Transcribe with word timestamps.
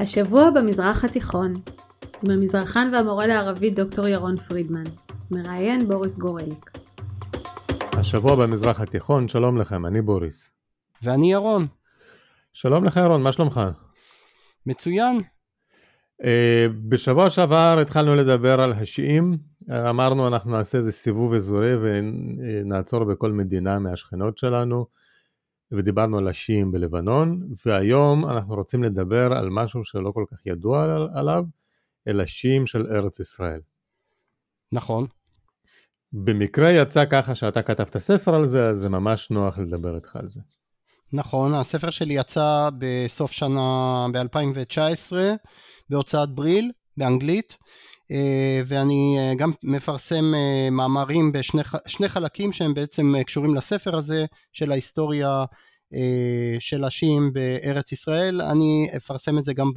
השבוע 0.00 0.50
במזרח 0.50 1.04
התיכון, 1.04 1.52
עם 2.22 2.30
המזרחן 2.30 2.90
והמורה 2.92 3.26
לערבית 3.26 3.74
דוקטור 3.74 4.06
ירון 4.06 4.36
פרידמן, 4.36 4.84
מראיין 5.30 5.88
בוריס 5.88 6.18
גורליק. 6.18 6.70
השבוע 7.92 8.36
במזרח 8.36 8.80
התיכון, 8.80 9.28
שלום 9.28 9.58
לכם, 9.58 9.86
אני 9.86 10.02
בוריס. 10.02 10.52
ואני 11.02 11.32
ירון. 11.32 11.66
שלום 12.52 12.84
לך 12.84 12.96
ירון, 12.96 13.22
מה 13.22 13.32
שלומך? 13.32 13.60
מצוין. 14.66 15.20
Uh, 16.22 16.24
בשבוע 16.88 17.30
שעבר 17.30 17.78
התחלנו 17.82 18.14
לדבר 18.14 18.60
על 18.60 18.72
השיעים, 18.72 19.38
אמרנו 19.70 20.28
אנחנו 20.28 20.50
נעשה 20.50 20.78
איזה 20.78 20.92
סיבוב 20.92 21.34
אזורי 21.34 21.72
ונעצור 21.82 23.04
בכל 23.04 23.32
מדינה 23.32 23.78
מהשכנות 23.78 24.38
שלנו, 24.38 24.86
ודיברנו 25.72 26.18
על 26.18 26.28
השיעים 26.28 26.72
בלבנון, 26.72 27.48
והיום 27.66 28.26
אנחנו 28.26 28.54
רוצים 28.54 28.84
לדבר 28.84 29.32
על 29.32 29.48
משהו 29.50 29.84
שלא 29.84 30.10
כל 30.10 30.24
כך 30.30 30.46
ידוע 30.46 31.06
עליו, 31.14 31.44
אלא 32.08 32.26
שיעים 32.26 32.66
של 32.66 32.86
ארץ 32.86 33.20
ישראל. 33.20 33.60
נכון. 34.72 35.06
במקרה 36.12 36.70
יצא 36.70 37.04
ככה 37.04 37.34
שאתה 37.34 37.62
כתבת 37.62 37.98
ספר 37.98 38.34
על 38.34 38.46
זה, 38.46 38.68
אז 38.68 38.78
זה 38.78 38.88
ממש 38.88 39.30
נוח 39.30 39.58
לדבר 39.58 39.96
איתך 39.96 40.16
על 40.16 40.28
זה. 40.28 40.40
נכון, 41.12 41.54
הספר 41.54 41.90
שלי 41.90 42.14
יצא 42.14 42.68
בסוף 42.78 43.32
שנה 43.32 44.06
ב-2019 44.12 45.12
בהוצאת 45.90 46.28
בריל 46.28 46.70
באנגלית, 46.96 47.56
ואני 48.66 49.16
אה, 49.18 49.34
גם 49.34 49.50
מפרסם 49.62 50.34
אה, 50.34 50.70
מאמרים 50.70 51.32
בשני 51.32 52.08
חלקים 52.08 52.52
שהם 52.52 52.74
בעצם 52.74 53.14
קשורים 53.26 53.54
לספר 53.54 53.96
הזה 53.96 54.26
של 54.52 54.72
ההיסטוריה 54.72 55.44
של 56.58 56.84
השיעים 56.84 57.32
בארץ 57.32 57.92
ישראל. 57.92 58.42
אני 58.42 58.88
אפרסם 58.96 59.38
את 59.38 59.44
זה 59.44 59.52
גם 59.54 59.70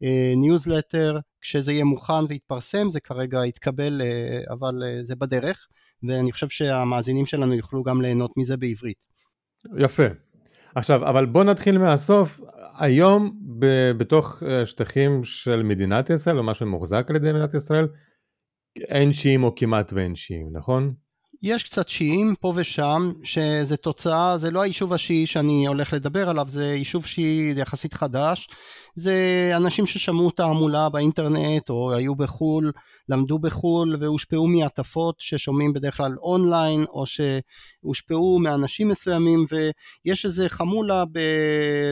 בניוזלטר 0.00 1.18
כשזה 1.40 1.72
יהיה 1.72 1.84
מוכן 1.84 2.24
ויתפרסם, 2.28 2.88
זה 2.88 3.00
כרגע 3.00 3.46
יתקבל 3.46 4.02
אבל 4.50 4.82
זה 5.02 5.16
בדרך, 5.16 5.66
ואני 6.02 6.32
חושב 6.32 6.48
שהמאזינים 6.48 7.26
שלנו 7.26 7.54
יוכלו 7.54 7.82
גם 7.82 8.02
ליהנות 8.02 8.30
מזה 8.36 8.56
בעברית. 8.56 8.96
יפה. 9.78 10.06
עכשיו, 10.74 11.08
אבל 11.08 11.26
בוא 11.26 11.44
נתחיל 11.44 11.78
מהסוף. 11.78 12.40
היום 12.78 13.41
ב- 13.62 13.92
בתוך 13.98 14.42
אה, 14.42 14.66
שטחים 14.66 15.24
של 15.24 15.62
מדינת 15.62 16.10
ישראל, 16.10 16.38
או 16.38 16.42
מה 16.42 16.54
שמוחזק 16.54 17.06
על 17.08 17.16
ידי 17.16 17.32
מדינת 17.32 17.54
ישראל, 17.54 17.88
אין 18.78 19.12
שיעים 19.12 19.44
או 19.44 19.54
כמעט 19.54 19.92
ואין 19.92 20.14
שיעים, 20.16 20.48
נכון? 20.52 20.94
יש 21.42 21.62
קצת 21.62 21.88
שיעים 21.88 22.34
פה 22.40 22.52
ושם, 22.56 23.12
שזה 23.24 23.76
תוצאה, 23.76 24.38
זה 24.38 24.50
לא 24.50 24.62
היישוב 24.62 24.92
השיעי 24.92 25.26
שאני 25.26 25.66
הולך 25.66 25.92
לדבר 25.92 26.28
עליו, 26.28 26.46
זה 26.48 26.74
יישוב 26.74 27.06
שיעי 27.06 27.54
יחסית 27.56 27.94
חדש. 27.94 28.48
זה 28.94 29.50
אנשים 29.56 29.86
ששמעו 29.86 30.30
תעמולה 30.30 30.88
באינטרנט, 30.88 31.70
או 31.70 31.94
היו 31.94 32.14
בחו"ל, 32.14 32.72
למדו 33.08 33.38
בחו"ל, 33.38 33.96
והושפעו 34.00 34.46
מהטפות 34.46 35.14
ששומעים 35.18 35.72
בדרך 35.72 35.96
כלל 35.96 36.12
אונליין, 36.18 36.84
או 36.88 37.04
שהושפעו 37.06 38.38
מאנשים 38.38 38.88
מסוימים, 38.88 39.46
ויש 39.50 40.24
איזה 40.24 40.48
חמולה 40.48 41.04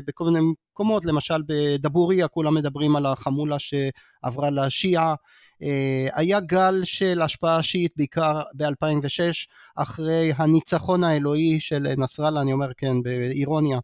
בכל 0.07 0.25
מיני 0.25 0.41
מקומות, 0.73 1.05
למשל 1.05 1.43
בדבוריה, 1.47 2.29
כולם 2.29 2.55
מדברים 2.55 2.97
על 2.97 3.07
החמולה 3.07 3.57
שעברה 3.59 4.51
לשיעה. 4.51 5.15
אה, 5.63 6.09
היה 6.15 6.41
גל 6.41 6.81
של 6.85 7.23
השפעה 7.23 7.63
שיעית 7.63 7.93
בעיקר 7.97 8.43
ב-2006 8.55 9.47
אחרי 9.77 10.33
הניצחון 10.37 11.05
האלוהי 11.05 11.61
של 11.61 11.87
נסראללה, 11.97 12.41
אני 12.41 12.53
אומר 12.53 12.71
כן 12.77 13.03
באירוניה. 13.03 13.79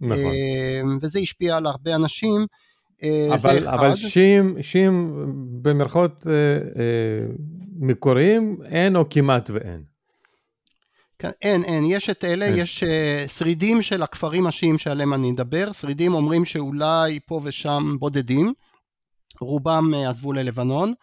נכון. 0.00 0.18
אה, 0.18 0.80
וזה 1.02 1.18
השפיע 1.18 1.56
על 1.56 1.66
הרבה 1.66 1.94
אנשים. 1.94 2.46
אה, 3.02 3.28
אבל, 3.34 3.68
אבל 3.68 3.96
שיעים, 3.96 4.62
שיעים 4.62 5.24
במרכאות 5.62 6.26
מקוריים 7.78 8.58
אין 8.64 8.96
או 8.96 9.04
כמעט 9.10 9.50
ואין. 9.50 9.82
כן, 11.18 11.30
אין, 11.42 11.64
אין, 11.64 11.84
יש 11.84 12.10
את 12.10 12.24
אלה, 12.24 12.46
אין. 12.46 12.58
יש 12.58 12.84
uh, 12.84 13.28
שרידים 13.28 13.82
של 13.82 14.02
הכפרים 14.02 14.46
השיעים 14.46 14.78
שעליהם 14.78 15.14
אני 15.14 15.30
אדבר, 15.30 15.72
שרידים 15.72 16.14
אומרים 16.14 16.44
שאולי 16.44 17.18
פה 17.26 17.40
ושם 17.44 17.96
בודדים, 17.98 18.52
רובם 19.40 19.94
אה, 19.94 20.10
עזבו 20.10 20.32
ללבנון. 20.32 20.94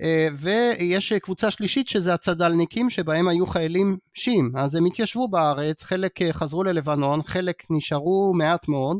אה, 0.00 0.28
ויש 0.38 1.12
קבוצה 1.12 1.50
שלישית 1.50 1.88
שזה 1.88 2.14
הצד"לניקים 2.14 2.90
שבהם 2.90 3.28
היו 3.28 3.46
חיילים 3.46 3.98
שיעים. 4.14 4.52
אז 4.56 4.74
הם 4.74 4.84
התיישבו 4.84 5.28
בארץ 5.28 5.82
חלק 5.82 6.22
אה, 6.22 6.32
חזרו 6.32 6.64
ללבנון 6.64 7.22
חלק 7.22 7.62
נשארו 7.70 8.32
מעט 8.34 8.68
מאוד 8.68 8.96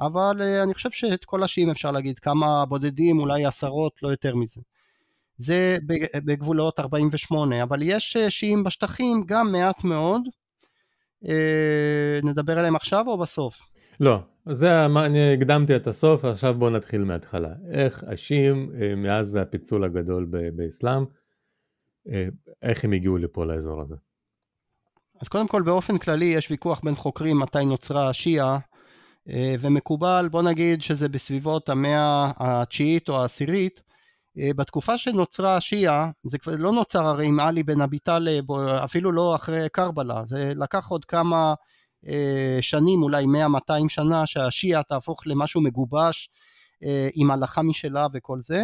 אבל 0.00 0.42
אני 0.62 0.74
חושב 0.74 0.90
שאת 0.90 1.24
כל 1.24 1.42
השיעים 1.42 1.70
אפשר 1.70 1.90
להגיד. 1.90 2.18
כמה 2.18 2.66
בודדים 2.66 3.18
אולי 3.18 3.46
עשרות 3.46 3.92
לא 4.02 4.08
יותר 4.08 4.36
מזה. 4.36 4.60
זה 5.36 5.78
בגבולות 6.24 6.80
48 6.80 7.62
אבל 7.62 7.82
יש 7.82 8.16
שיעים 8.28 8.64
בשטחים 8.64 9.24
גם 9.26 9.52
מעט 9.52 9.84
מאוד. 9.84 10.22
נדבר 12.22 12.58
עליהם 12.58 12.76
עכשיו 12.76 13.04
או 13.06 13.18
בסוף? 13.18 13.60
לא, 14.00 14.18
זה, 14.48 14.86
אני 14.86 15.34
הקדמתי 15.34 15.76
את 15.76 15.86
הסוף, 15.86 16.24
עכשיו 16.24 16.54
בואו 16.54 16.70
נתחיל 16.70 17.04
מההתחלה. 17.04 17.48
איך 17.70 18.04
השיעים, 18.06 18.72
אה, 18.80 18.94
מאז 18.94 19.34
הפיצול 19.36 19.84
הגדול 19.84 20.26
באסלאם, 20.54 21.04
אה, 22.08 22.28
איך 22.62 22.84
הם 22.84 22.92
הגיעו 22.92 23.18
לפה 23.18 23.44
לאזור 23.44 23.80
הזה? 23.80 23.96
אז 25.20 25.28
קודם 25.28 25.48
כל 25.48 25.62
באופן 25.62 25.98
כללי 25.98 26.24
יש 26.24 26.50
ויכוח 26.50 26.80
בין 26.84 26.94
חוקרים 26.94 27.38
מתי 27.38 27.64
נוצרה 27.64 28.08
השיעה, 28.08 28.58
אה, 29.28 29.54
ומקובל, 29.60 30.28
בוא 30.30 30.42
נגיד 30.42 30.82
שזה 30.82 31.08
בסביבות 31.08 31.68
המאה 31.68 32.30
התשיעית 32.36 33.08
או 33.08 33.20
העשירית, 33.22 33.82
בתקופה 34.56 34.98
שנוצרה 34.98 35.56
השיעה, 35.56 36.10
זה 36.24 36.38
כבר 36.38 36.56
לא 36.56 36.72
נוצר 36.72 37.06
הרי 37.06 37.26
עם 37.26 37.40
עלי 37.40 37.62
בן 37.62 37.80
אבי 37.80 37.98
טלב, 37.98 38.52
אפילו 38.84 39.12
לא 39.12 39.34
אחרי 39.34 39.68
קרבלה, 39.68 40.22
זה 40.26 40.52
לקח 40.56 40.88
עוד 40.88 41.04
כמה 41.04 41.54
שנים, 42.60 43.02
אולי 43.02 43.24
100-200 43.24 43.28
שנה, 43.88 44.26
שהשיעה 44.26 44.82
תהפוך 44.82 45.26
למשהו 45.26 45.60
מגובש 45.60 46.30
אה, 46.84 47.08
עם 47.14 47.30
הלכה 47.30 47.62
משלה 47.62 48.06
וכל 48.12 48.38
זה, 48.42 48.62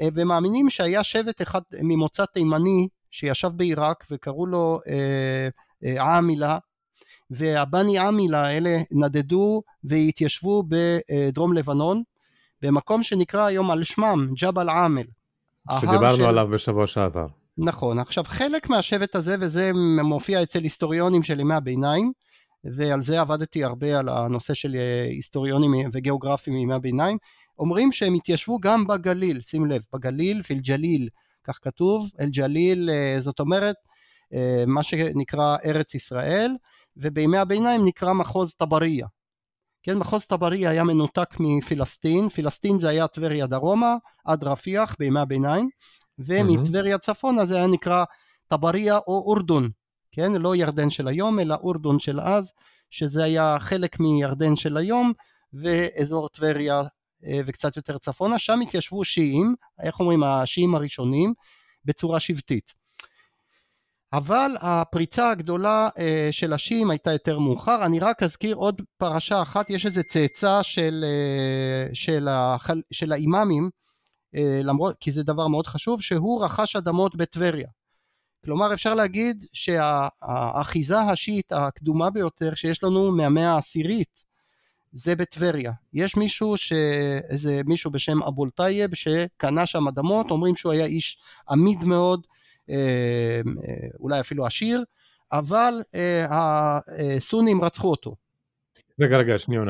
אה, 0.00 0.08
ומאמינים 0.14 0.70
שהיה 0.70 1.04
שבט 1.04 1.42
אחד 1.42 1.60
ממוצא 1.72 2.24
תימני 2.24 2.88
שישב 3.10 3.48
בעיראק 3.48 4.04
וקראו 4.10 4.46
לו 4.46 4.80
עמילה, 6.00 6.58
והבני 7.30 7.98
עמילה 7.98 8.46
האלה 8.46 8.78
נדדו 8.90 9.62
והתיישבו 9.84 10.64
בדרום 10.68 11.52
לבנון, 11.52 12.02
במקום 12.62 13.02
שנקרא 13.02 13.44
היום 13.46 13.70
על 13.70 13.84
שמם, 13.84 14.28
ג'בל 14.40 14.68
עמל. 14.68 15.06
שדיברנו 15.80 16.16
של... 16.16 16.24
עליו 16.24 16.48
בשבוע 16.48 16.86
שעבר. 16.86 17.26
נכון, 17.58 17.98
עכשיו 17.98 18.24
חלק 18.26 18.70
מהשבט 18.70 19.14
הזה, 19.14 19.36
וזה 19.40 19.70
מופיע 20.02 20.42
אצל 20.42 20.62
היסטוריונים 20.62 21.22
של 21.22 21.40
ימי 21.40 21.54
הביניים, 21.54 22.12
ועל 22.64 23.02
זה 23.02 23.20
עבדתי 23.20 23.64
הרבה 23.64 23.98
על 23.98 24.08
הנושא 24.08 24.54
של 24.54 24.74
אה, 24.74 25.04
היסטוריונים 25.04 25.90
וגיאוגרפים 25.92 26.54
מימי 26.54 26.74
הביניים, 26.74 27.18
אומרים 27.58 27.92
שהם 27.92 28.14
התיישבו 28.14 28.58
גם 28.60 28.86
בגליל, 28.86 29.40
שים 29.40 29.66
לב, 29.66 29.82
בגליל, 29.92 30.42
פיל 30.42 30.60
ג'ליל, 30.60 31.08
כך 31.44 31.58
כתוב, 31.62 32.10
אל 32.20 32.28
ג'ליל, 32.28 32.90
אה, 32.90 33.20
זאת 33.20 33.40
אומרת, 33.40 33.76
אה, 34.34 34.64
מה 34.66 34.82
שנקרא 34.82 35.56
ארץ 35.64 35.94
ישראל, 35.94 36.56
ובימי 36.96 37.38
הביניים 37.38 37.86
נקרא 37.86 38.12
מחוז 38.12 38.54
טבריה. 38.54 39.06
כן, 39.82 39.98
מחוז 39.98 40.24
טבריה 40.26 40.70
היה 40.70 40.84
מנותק 40.84 41.36
מפלסטין, 41.40 42.28
פלסטין 42.28 42.78
זה 42.78 42.88
היה 42.88 43.06
טבריה 43.06 43.46
דרומה 43.46 43.94
עד 44.24 44.44
רפיח 44.44 44.96
בימי 44.98 45.20
הביניים, 45.20 45.68
ומטבריה 46.18 46.98
צפונה 46.98 47.44
זה 47.44 47.56
היה 47.56 47.66
נקרא 47.66 48.04
טבריה 48.48 48.96
או 48.96 49.24
אורדון, 49.26 49.70
כן? 50.12 50.32
לא 50.32 50.56
ירדן 50.56 50.90
של 50.90 51.08
היום 51.08 51.40
אלא 51.40 51.54
אורדון 51.54 51.98
של 51.98 52.20
אז, 52.20 52.52
שזה 52.90 53.24
היה 53.24 53.56
חלק 53.60 54.00
מירדן 54.00 54.56
של 54.56 54.76
היום 54.76 55.12
ואזור 55.52 56.28
טבריה 56.28 56.82
אה, 57.26 57.40
וקצת 57.46 57.76
יותר 57.76 57.98
צפונה, 57.98 58.38
שם 58.38 58.60
התיישבו 58.60 59.04
שיעים, 59.04 59.54
איך 59.82 60.00
אומרים 60.00 60.22
השיעים 60.22 60.74
הראשונים, 60.74 61.34
בצורה 61.84 62.20
שבטית. 62.20 62.72
אבל 64.12 64.50
הפריצה 64.60 65.30
הגדולה 65.30 65.88
אה, 65.98 66.28
של 66.30 66.52
השיעים 66.52 66.90
הייתה 66.90 67.12
יותר 67.12 67.38
מאוחר, 67.38 67.84
אני 67.84 68.00
רק 68.00 68.22
אזכיר 68.22 68.56
עוד 68.56 68.82
פרשה 68.96 69.42
אחת, 69.42 69.70
יש 69.70 69.86
איזה 69.86 70.02
צאצא 70.02 70.62
של, 70.62 71.04
אה, 71.04 71.94
של, 71.94 72.28
של 72.90 73.12
האימאמים, 73.12 73.70
למרות, 74.64 74.96
כי 75.00 75.10
זה 75.10 75.22
דבר 75.22 75.48
מאוד 75.48 75.66
חשוב, 75.66 76.02
שהוא 76.02 76.44
רכש 76.44 76.76
אדמות 76.76 77.16
בטבריה. 77.16 77.68
כלומר 78.44 78.74
אפשר 78.74 78.94
להגיד 78.94 79.44
שהאחיזה 79.52 81.00
השיעית 81.00 81.52
הקדומה 81.52 82.10
ביותר 82.10 82.54
שיש 82.54 82.84
לנו 82.84 83.12
מהמאה 83.12 83.52
העשירית 83.52 84.22
זה 84.92 85.16
בטבריה. 85.16 85.72
יש 85.92 86.16
מישהו, 86.16 86.56
ש... 86.56 86.72
איזה 87.30 87.60
מישהו 87.66 87.90
בשם 87.90 88.22
אבול 88.22 88.50
טייב 88.50 88.94
שקנה 88.94 89.66
שם 89.66 89.88
אדמות, 89.88 90.30
אומרים 90.30 90.56
שהוא 90.56 90.72
היה 90.72 90.84
איש 90.84 91.18
אמיד 91.50 91.84
מאוד, 91.84 92.26
אה, 92.70 92.76
אה, 93.68 93.88
אולי 94.00 94.20
אפילו 94.20 94.46
עשיר, 94.46 94.84
אבל 95.32 95.74
אה, 95.94 96.26
הסונים 97.16 97.64
רצחו 97.64 97.90
אותו. 97.90 98.16
רגע, 99.00 99.16
רגע, 99.16 99.38
שנייה, 99.38 99.62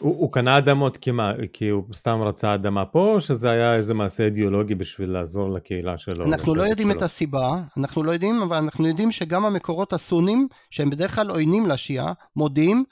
הוא, 0.00 0.16
הוא 0.18 0.32
קנה 0.32 0.58
אדמות 0.58 0.96
כי 0.96 1.10
מה? 1.10 1.32
כי 1.52 1.68
הוא 1.68 1.84
סתם 1.92 2.22
רצה 2.22 2.54
אדמה 2.54 2.84
פה, 2.84 3.12
או 3.14 3.20
שזה 3.20 3.50
היה 3.50 3.74
איזה 3.74 3.94
מעשה 3.94 4.24
אידיאולוגי 4.24 4.74
בשביל 4.74 5.10
לעזור 5.10 5.50
לקהילה 5.50 5.98
שלו? 5.98 6.24
אנחנו 6.24 6.54
לא 6.54 6.62
יודעים 6.62 6.88
שלו? 6.88 6.98
את 6.98 7.02
הסיבה, 7.02 7.62
אנחנו 7.76 8.02
לא 8.02 8.12
יודעים, 8.12 8.42
אבל 8.42 8.56
אנחנו 8.56 8.88
יודעים 8.88 9.12
שגם 9.12 9.44
המקורות 9.44 9.92
הסונים, 9.92 10.48
שהם 10.70 10.90
בדרך 10.90 11.14
כלל 11.14 11.30
עוינים 11.30 11.66
לשיעה, 11.66 12.12
מודים 12.36 12.84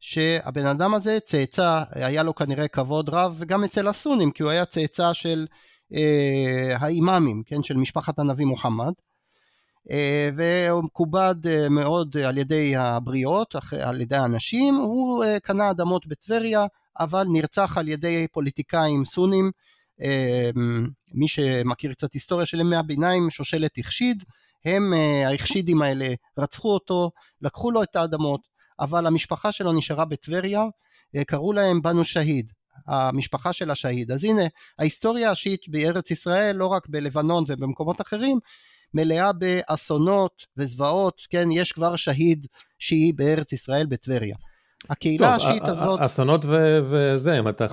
שהבן 0.00 0.66
אדם 0.66 0.94
הזה 0.94 1.18
צאצא, 1.24 1.82
היה 1.90 2.22
לו 2.22 2.34
כנראה 2.34 2.68
כבוד 2.68 3.08
רב, 3.08 3.34
וגם 3.38 3.64
אצל 3.64 3.88
הסונים, 3.88 4.30
כי 4.30 4.42
הוא 4.42 4.50
היה 4.50 4.64
צאצא 4.64 5.12
של 5.12 5.46
אה, 5.94 6.76
האימאמים, 6.78 7.42
כן, 7.46 7.62
של 7.62 7.76
משפחת 7.76 8.18
הנביא 8.18 8.46
מוחמד. 8.46 8.92
אה, 9.90 10.30
והוא 10.36 10.84
מכובד 10.84 11.34
אה, 11.46 11.68
מאוד 11.68 12.16
על 12.16 12.38
ידי 12.38 12.76
הבריות, 12.76 13.54
על 13.82 14.00
ידי 14.00 14.16
האנשים, 14.16 14.74
הוא 14.74 15.24
אה, 15.24 15.40
קנה 15.40 15.70
אדמות 15.70 16.06
בטבריה, 16.06 16.66
אבל 16.98 17.26
נרצח 17.32 17.78
על 17.78 17.88
ידי 17.88 18.26
פוליטיקאים 18.32 19.04
סונים, 19.04 19.50
מי 21.14 21.28
שמכיר 21.28 21.92
קצת 21.92 22.12
היסטוריה 22.12 22.46
של 22.46 22.60
ימי 22.60 22.76
הביניים, 22.76 23.30
שושלת 23.30 23.70
החשיד, 23.78 24.24
הם, 24.64 24.92
היחשידים 25.26 25.82
האלה, 25.82 26.14
רצחו 26.38 26.74
אותו, 26.74 27.10
לקחו 27.42 27.70
לו 27.70 27.82
את 27.82 27.96
האדמות, 27.96 28.40
אבל 28.80 29.06
המשפחה 29.06 29.52
שלו 29.52 29.72
נשארה 29.72 30.04
בטבריה, 30.04 30.64
קראו 31.26 31.52
להם 31.52 31.82
בנו 31.82 32.04
שהיד, 32.04 32.52
המשפחה 32.86 33.52
של 33.52 33.70
השהיד. 33.70 34.10
אז 34.12 34.24
הנה, 34.24 34.42
ההיסטוריה 34.78 35.30
השיעית 35.30 35.68
בארץ 35.68 36.10
ישראל, 36.10 36.56
לא 36.56 36.66
רק 36.66 36.88
בלבנון 36.88 37.44
ובמקומות 37.46 38.00
אחרים, 38.00 38.38
מלאה 38.94 39.32
באסונות 39.32 40.46
וזוועות, 40.56 41.14
כן, 41.30 41.52
יש 41.52 41.72
כבר 41.72 41.96
שהיד 41.96 42.46
שיעי 42.78 43.12
בארץ 43.12 43.52
ישראל 43.52 43.86
בטבריה. 43.86 44.36
הקהילה 44.90 45.26
טוב, 45.26 45.36
השיעית 45.36 45.68
הזאת... 45.68 46.00
אסונות 46.00 46.44
ו- 46.44 46.78
וזה, 46.90 47.38
אם 47.38 47.48
אתה 47.48 47.66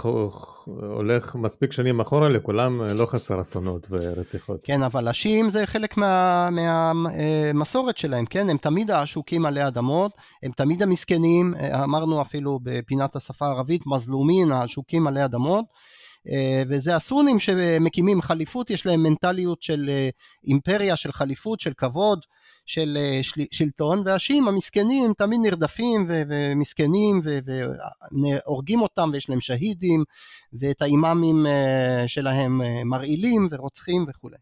הולך 0.66 1.36
מספיק 1.36 1.72
שנים 1.72 2.00
אחורה, 2.00 2.30
לכולם 2.30 2.82
לא 2.82 3.06
חסר 3.06 3.42
אסונות 3.42 3.88
ורציחות. 3.90 4.60
כן, 4.64 4.84
אבל 4.84 5.08
השיעים 5.08 5.50
זה 5.50 5.66
חלק 5.66 5.98
מהמסורת 5.98 7.96
מה, 7.96 8.02
שלהם, 8.02 8.26
כן? 8.26 8.50
הם 8.50 8.58
תמיד 8.58 8.92
העשוקים 8.92 9.46
עלי 9.46 9.68
אדמות, 9.68 10.12
הם 10.44 10.52
תמיד 10.52 10.84
המסכנים, 10.84 11.54
אמרנו 11.84 12.22
אפילו 12.22 12.60
בפינת 12.64 13.16
השפה 13.16 13.46
הערבית, 13.46 13.82
מזלומין, 13.86 14.52
העשוקים 14.52 15.08
עלי 15.08 15.26
אדמות. 15.26 15.66
אה, 16.32 16.64
וזה 16.70 16.96
הסונים 16.96 17.40
שמקימים 17.40 18.22
חליפות, 18.22 18.70
יש 18.70 18.86
להם 18.86 19.04
מנטליות 19.04 19.62
של 19.62 19.90
אה, 19.90 20.10
אימפריה, 20.44 20.96
של 20.96 21.12
חליפות, 21.12 21.60
של 21.60 21.74
כבוד, 21.78 22.20
של 22.66 22.98
אה, 23.00 23.24
של, 23.24 23.42
שלטון, 23.52 24.02
והשיעים 24.06 24.48
המסכנים 24.48 25.14
תמיד 25.18 25.40
נרדפים 25.44 26.06
ומסכנים 26.10 27.22
והורגים 27.24 28.82
אותם 28.82 29.10
ויש 29.14 29.30
להם 29.30 29.42
שהידים 29.42 30.04
ואת 30.54 30.82
האימאמים 30.82 31.46
שלהם 32.08 32.62
מרעילים 32.86 33.48
ורוצחים 33.52 34.06
וכולי. 34.10 34.38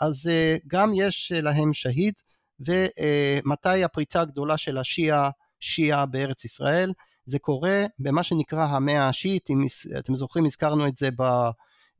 אז 0.00 0.30
גם 0.66 0.92
יש 0.94 1.32
להם 1.34 1.74
שהיד 1.74 2.14
ומתי 2.60 3.84
הפריצה 3.84 4.20
הגדולה 4.20 4.56
של 4.56 4.78
השיעה, 4.78 5.30
שיעה 5.60 6.06
בארץ 6.06 6.44
ישראל? 6.44 6.92
זה 7.28 7.38
קורה 7.38 7.84
במה 7.98 8.22
שנקרא 8.22 8.66
המאה 8.66 9.08
השיעית, 9.08 9.50
אם 9.50 9.66
אתם 9.98 10.16
זוכרים 10.16 10.44
הזכרנו 10.44 10.86
את 10.86 10.96
זה 10.96 11.08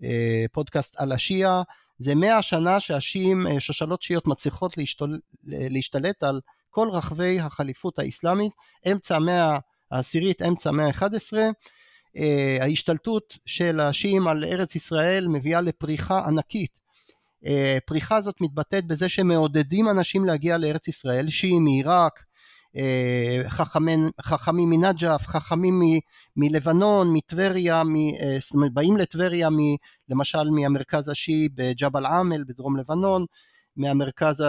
בפודקאסט 0.00 0.94
על 0.98 1.12
השיעה, 1.12 1.62
זה 1.98 2.14
מאה 2.14 2.42
שנה 2.42 2.80
שהשיעים, 2.80 3.46
אה, 3.46 3.60
שושלות 3.60 4.02
שיעיות 4.02 4.26
מצליחות 4.26 4.78
להשתול, 4.78 5.20
להשתלט 5.44 6.22
על 6.22 6.40
כל 6.70 6.88
רחבי 6.92 7.40
החליפות 7.40 7.98
האסלאמית, 7.98 8.52
אמצע 8.92 9.16
המאה 9.16 9.58
העשירית, 9.90 10.42
אמצע 10.42 10.69
המאה 10.69 10.86
ה-11, 10.86 11.32
אה, 12.16 12.56
ההשתלטות 12.60 13.38
של 13.46 13.80
השיעים 13.80 14.28
על 14.28 14.44
ארץ 14.44 14.75
ישראל 14.75 15.28
מביאה 15.28 15.60
לפריחה 15.60 16.19
ענקית. 16.26 16.70
אה, 17.46 17.78
פריחה 17.86 18.16
הזאת 18.16 18.40
מתבטאת 18.40 18.84
בזה 18.84 19.08
שמעודדים 19.08 19.88
אנשים 19.88 20.25
להגיע 20.25 20.58
לארץ 20.58 20.88
ישראל, 20.88 21.28
שיעים 21.28 21.64
מעיראק, 21.64 22.12
אה, 22.20 22.27
חכמים, 23.48 24.10
חכמים 24.22 24.70
מנג'ף, 24.70 25.26
חכמים 25.26 25.80
מ, 25.80 25.82
מלבנון, 26.36 27.12
מטבריה, 27.12 27.82
מ, 27.84 27.94
אה, 27.96 28.36
זאת 28.40 28.54
אומרת 28.54 28.72
באים 28.72 28.96
לטבריה 28.96 29.50
מ, 29.50 29.56
למשל 30.08 30.50
מהמרכז 30.50 31.08
השיעי 31.08 31.48
בג'בל 31.54 32.06
עמל 32.06 32.44
בדרום 32.46 32.76
לבנון, 32.76 33.24
מהמרכז 33.76 34.44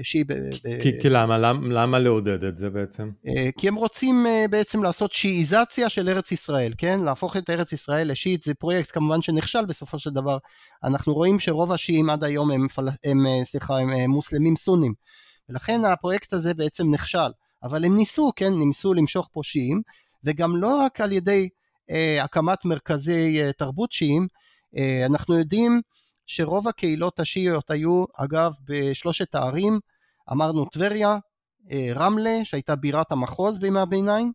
השיעי 0.00 0.24
ב... 0.24 0.32
כי, 0.80 0.92
ב... 0.92 1.00
כי 1.00 1.08
למה? 1.08 1.38
למה? 1.38 1.68
למה 1.68 1.98
לעודד 1.98 2.44
את 2.44 2.56
זה 2.56 2.70
בעצם? 2.70 3.10
אה, 3.26 3.48
כי 3.58 3.68
הם 3.68 3.74
רוצים 3.74 4.26
בעצם 4.50 4.82
לעשות 4.82 5.12
שיעיזציה 5.12 5.88
של 5.88 6.08
ארץ 6.08 6.32
ישראל, 6.32 6.72
כן? 6.78 7.00
להפוך 7.00 7.36
את 7.36 7.50
ארץ 7.50 7.72
ישראל 7.72 8.10
לשיעית, 8.10 8.42
זה 8.42 8.54
פרויקט 8.54 8.90
כמובן 8.90 9.22
שנכשל 9.22 9.64
בסופו 9.66 9.98
של 9.98 10.10
דבר. 10.10 10.38
אנחנו 10.84 11.14
רואים 11.14 11.38
שרוב 11.38 11.72
השיעים 11.72 12.10
עד 12.10 12.24
היום 12.24 12.50
הם, 12.50 12.66
הם, 12.78 12.88
הם, 13.04 13.44
סליחה, 13.44 13.78
הם 13.78 14.10
מוסלמים 14.10 14.56
סונים. 14.56 14.94
ולכן 15.48 15.84
הפרויקט 15.84 16.32
הזה 16.32 16.54
בעצם 16.54 16.94
נכשל. 16.94 17.30
אבל 17.62 17.84
הם 17.84 17.96
ניסו, 17.96 18.32
כן, 18.36 18.52
ניסו 18.52 18.94
למשוך 18.94 19.28
פה 19.32 19.40
שיעים, 19.44 19.82
וגם 20.24 20.56
לא 20.56 20.76
רק 20.76 21.00
על 21.00 21.12
ידי 21.12 21.48
אה, 21.90 22.24
הקמת 22.24 22.64
מרכזי 22.64 23.42
אה, 23.42 23.52
תרבות 23.52 23.92
שיעים, 23.92 24.26
אה, 24.76 25.06
אנחנו 25.06 25.38
יודעים 25.38 25.80
שרוב 26.26 26.68
הקהילות 26.68 27.20
השיעיות 27.20 27.70
היו 27.70 28.04
אגב 28.16 28.54
בשלושת 28.64 29.34
הערים, 29.34 29.80
אמרנו 30.32 30.64
טבריה, 30.64 31.18
אה, 31.70 31.88
רמלה 31.94 32.40
שהייתה 32.44 32.76
בירת 32.76 33.12
המחוז 33.12 33.58
בימי 33.58 33.80
הביניים, 33.80 34.32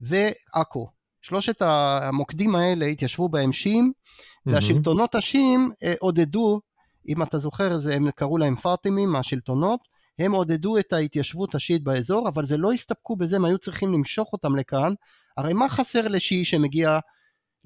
ועכו. 0.00 0.88
שלושת 1.22 1.62
המוקדים 1.62 2.54
האלה 2.54 2.86
התיישבו 2.86 3.28
בהם 3.28 3.52
שיעים, 3.52 3.92
mm-hmm. 3.94 4.52
והשלטונות 4.52 5.14
השיעים 5.14 5.70
אה, 5.82 5.94
עודדו, 6.00 6.60
אם 7.08 7.22
אתה 7.22 7.38
זוכר, 7.38 7.76
הם 7.92 8.10
קראו 8.10 8.38
להם 8.38 8.56
פאטימים, 8.56 9.16
השלטונות, 9.16 9.80
הם 10.20 10.32
עודדו 10.32 10.78
את 10.78 10.92
ההתיישבות 10.92 11.54
השיעית 11.54 11.82
באזור, 11.82 12.28
אבל 12.28 12.46
זה 12.46 12.56
לא 12.56 12.72
הסתפקו 12.72 13.16
בזה, 13.16 13.36
הם 13.36 13.44
היו 13.44 13.58
צריכים 13.58 13.92
למשוך 13.92 14.32
אותם 14.32 14.56
לכאן. 14.56 14.94
הרי 15.36 15.52
מה 15.52 15.68
חסר 15.68 16.08
לשיעי 16.08 16.44
שמגיע 16.44 16.98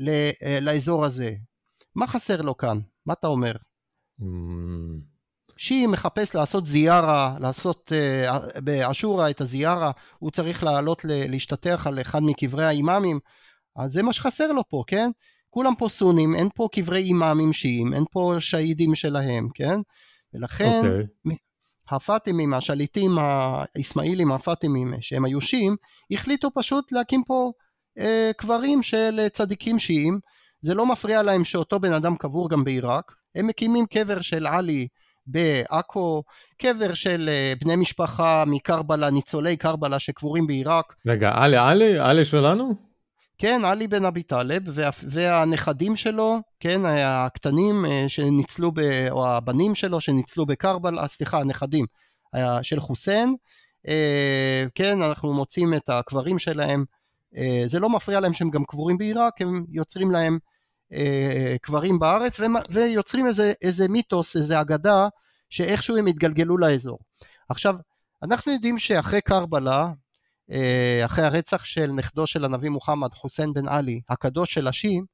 אה, 0.08 0.58
לאזור 0.60 1.04
הזה? 1.04 1.34
מה 1.94 2.06
חסר 2.06 2.42
לו 2.42 2.56
כאן? 2.56 2.78
מה 3.06 3.12
אתה 3.12 3.26
אומר? 3.26 3.52
Mm. 4.20 4.24
שיעי 5.56 5.86
מחפש 5.86 6.34
לעשות 6.34 6.66
זיארה, 6.66 7.36
לעשות 7.40 7.92
uh, 7.92 8.60
באשורה 8.60 9.30
את 9.30 9.40
הזיארה, 9.40 9.90
הוא 10.18 10.30
צריך 10.30 10.64
לעלות 10.64 11.04
להשתטח 11.08 11.86
על 11.86 12.00
אחד 12.00 12.22
מקברי 12.22 12.64
האימאמים, 12.64 13.20
אז 13.76 13.92
זה 13.92 14.02
מה 14.02 14.12
שחסר 14.12 14.52
לו 14.52 14.62
פה, 14.68 14.84
כן? 14.86 15.10
כולם 15.50 15.74
פה 15.78 15.88
סונים, 15.88 16.34
אין 16.34 16.48
פה 16.54 16.68
קברי 16.72 17.02
אימאמים 17.02 17.52
שיעים, 17.52 17.94
אין 17.94 18.04
פה 18.10 18.34
שהידים 18.38 18.94
שלהם, 18.94 19.48
כן? 19.54 19.80
ולכן 20.34 20.80
okay. 20.82 21.30
הפאטימים, 21.90 22.54
השליטים 22.54 23.18
האסמאעילים 23.18 24.32
הפאטימים 24.32 24.94
שהם 25.00 25.24
היו 25.24 25.40
שיעים, 25.40 25.76
החליטו 26.10 26.50
פשוט 26.54 26.92
להקים 26.92 27.22
פה 27.26 27.52
אה, 27.98 28.30
קברים 28.36 28.82
של 28.82 29.28
צדיקים 29.32 29.78
שיעים, 29.78 30.18
זה 30.60 30.74
לא 30.74 30.86
מפריע 30.86 31.22
להם 31.22 31.44
שאותו 31.44 31.80
בן 31.80 31.92
אדם 31.92 32.16
קבור 32.16 32.50
גם 32.50 32.64
בעיראק, 32.64 33.12
הם 33.34 33.46
מקימים 33.46 33.86
קבר 33.86 34.20
של 34.20 34.46
עלי 34.46 34.88
בעכו, 35.26 36.22
קבר 36.58 36.94
של 36.94 37.28
אה, 37.28 37.52
בני 37.60 37.76
משפחה 37.76 38.44
מקרבלה, 38.46 39.10
ניצולי 39.10 39.56
קרבלה 39.56 39.98
שקבורים 39.98 40.46
בעיראק. 40.46 40.94
רגע, 41.06 41.32
עלי, 41.34 41.56
עלי, 41.56 41.98
עלי 41.98 42.24
שלנו? 42.24 42.74
כן, 43.38 43.64
עלי 43.64 43.88
בן 43.88 44.04
אבי 44.04 44.22
טלב 44.22 44.62
וה, 44.66 44.90
והנכדים 45.02 45.96
שלו, 45.96 46.38
כן, 46.60 46.80
הקטנים 47.04 47.84
אה, 47.84 48.04
שניצלו, 48.08 48.72
ב, 48.72 48.80
או 49.10 49.28
הבנים 49.28 49.74
שלו 49.74 50.00
שניצלו 50.00 50.46
בקרבל, 50.46 50.98
אה, 50.98 51.08
סליחה, 51.08 51.40
הנכדים 51.40 51.86
של 52.62 52.80
חוסיין, 52.80 53.34
אה, 53.88 54.64
כן, 54.74 55.02
אנחנו 55.02 55.32
מוצאים 55.32 55.74
את 55.74 55.88
הקברים 55.88 56.38
שלהם, 56.38 56.84
זה 57.66 57.80
לא 57.80 57.88
מפריע 57.88 58.20
להם 58.20 58.34
שהם 58.34 58.50
גם 58.50 58.64
קבורים 58.64 58.98
בעיראק, 58.98 59.40
הם 59.40 59.64
יוצרים 59.68 60.10
להם 60.10 60.38
קברים 61.62 61.98
בארץ 61.98 62.40
ויוצרים 62.70 63.26
איזה, 63.26 63.52
איזה 63.62 63.88
מיתוס, 63.88 64.36
איזה 64.36 64.60
אגדה, 64.60 65.08
שאיכשהו 65.50 65.96
הם 65.96 66.08
יתגלגלו 66.08 66.58
לאזור. 66.58 66.98
עכשיו, 67.48 67.74
אנחנו 68.22 68.52
יודעים 68.52 68.78
שאחרי 68.78 69.20
קרבלה, 69.20 69.82
אה, 69.82 69.92
אחרי 71.04 71.24
הרצח 71.24 71.64
של 71.64 71.86
נכדו 71.86 72.26
של 72.26 72.44
הנביא 72.44 72.70
מוחמד, 72.70 73.14
חוסיין 73.14 73.52
בן 73.52 73.68
עלי, 73.68 74.00
הקדוש 74.08 74.54
של 74.54 74.68
השיעים, 74.68 75.04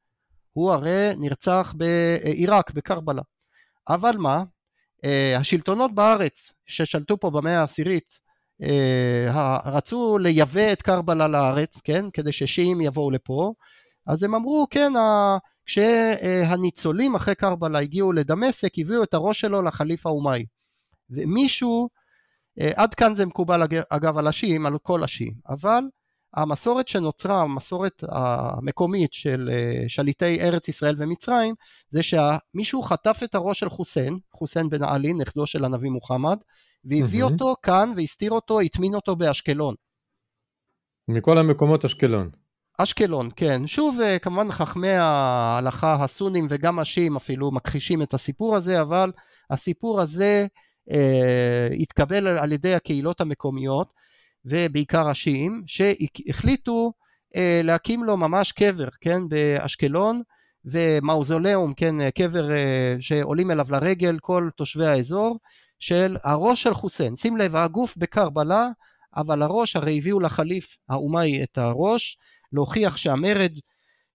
הוא 0.52 0.72
הרי 0.72 1.10
נרצח 1.16 1.74
בעיראק, 1.76 2.70
בקרבלה. 2.70 3.22
אבל 3.88 4.16
מה, 4.16 4.42
אה, 5.04 5.36
השלטונות 5.36 5.94
בארץ 5.94 6.52
ששלטו 6.66 7.20
פה 7.20 7.30
במאה 7.30 7.60
העשירית 7.60 8.18
אה, 8.62 9.58
רצו 9.64 10.18
לייבא 10.18 10.72
את 10.72 10.82
קרבלה 10.82 11.28
לארץ, 11.28 11.80
כן, 11.84 12.04
כדי 12.12 12.32
ששיעים 12.32 12.80
יבואו 12.80 13.10
לפה, 13.10 13.52
אז 14.06 14.22
הם 14.22 14.34
אמרו, 14.34 14.66
כן, 14.70 14.92
כשהניצולים 15.66 17.14
אחרי 17.14 17.34
קרבלה 17.34 17.78
הגיעו 17.78 18.12
לדמשק, 18.12 18.72
הביאו 18.78 19.02
את 19.02 19.14
הראש 19.14 19.40
שלו 19.40 19.62
לחליף 19.62 20.06
האומאי. 20.06 20.44
ומישהו 21.10 21.88
אה, 21.92 21.99
עד 22.76 22.94
כאן 22.94 23.14
זה 23.14 23.26
מקובל 23.26 23.62
אגב 23.90 24.18
על 24.18 24.26
השיעים, 24.26 24.66
על 24.66 24.78
כל 24.78 25.04
השיעים, 25.04 25.34
אבל 25.48 25.82
המסורת 26.34 26.88
שנוצרה, 26.88 27.42
המסורת 27.42 28.04
המקומית 28.08 29.12
של 29.12 29.50
אה, 29.52 29.88
שליטי 29.88 30.40
ארץ 30.40 30.68
ישראל 30.68 30.94
ומצרים, 30.98 31.54
זה 31.88 32.00
שמישהו 32.02 32.82
חטף 32.82 33.20
את 33.24 33.34
הראש 33.34 33.60
של 33.60 33.68
חוסיין, 33.68 34.18
חוסיין 34.34 34.68
בן 34.68 34.82
עלי, 34.82 35.12
נכדו 35.12 35.46
של 35.46 35.64
הנביא 35.64 35.90
מוחמד, 35.90 36.38
והביא 36.84 37.24
mm-hmm. 37.24 37.30
אותו 37.30 37.54
כאן 37.62 37.92
והסתיר 37.96 38.30
אותו, 38.30 38.60
הטמין 38.60 38.94
אותו 38.94 39.16
באשקלון. 39.16 39.74
מכל 41.08 41.38
המקומות 41.38 41.84
אשקלון. 41.84 42.30
אשקלון, 42.78 43.28
כן. 43.36 43.66
שוב, 43.66 44.00
אה, 44.00 44.18
כמובן 44.18 44.52
חכמי 44.52 44.88
ההלכה 44.88 46.04
הסונים 46.04 46.46
וגם 46.50 46.78
השיעים 46.78 47.16
אפילו 47.16 47.50
מכחישים 47.50 48.02
את 48.02 48.14
הסיפור 48.14 48.56
הזה, 48.56 48.80
אבל 48.80 49.12
הסיפור 49.50 50.00
הזה 50.00 50.40
אה, 50.42 50.46
התקבל 51.80 52.26
על 52.26 52.52
ידי 52.52 52.74
הקהילות 52.74 53.20
המקומיות, 53.20 53.92
ובעיקר 54.44 55.08
השיעים, 55.08 55.62
שהחליטו 55.66 56.92
אה, 57.36 57.60
להקים 57.64 58.04
לו 58.04 58.16
ממש 58.16 58.52
קבר, 58.52 58.88
כן, 59.00 59.28
באשקלון, 59.28 60.22
ומאוזוליאום, 60.64 61.74
כן, 61.74 62.10
קבר 62.10 62.50
אה, 62.50 62.96
שעולים 63.00 63.50
אליו 63.50 63.66
לרגל 63.70 64.18
כל 64.20 64.48
תושבי 64.56 64.86
האזור, 64.86 65.38
של 65.78 66.16
הראש 66.24 66.62
של 66.62 66.74
חוסיין. 66.74 67.16
שים 67.16 67.36
לב, 67.36 67.56
הגוף 67.56 67.96
בקרבלה, 67.96 68.68
אבל 69.16 69.42
הראש, 69.42 69.76
הרי 69.76 69.98
הביאו 69.98 70.20
לחליף 70.20 70.76
האומאי 70.88 71.42
את 71.42 71.58
הראש, 71.58 72.18
להוכיח 72.52 72.96
שהמרד 72.96 73.52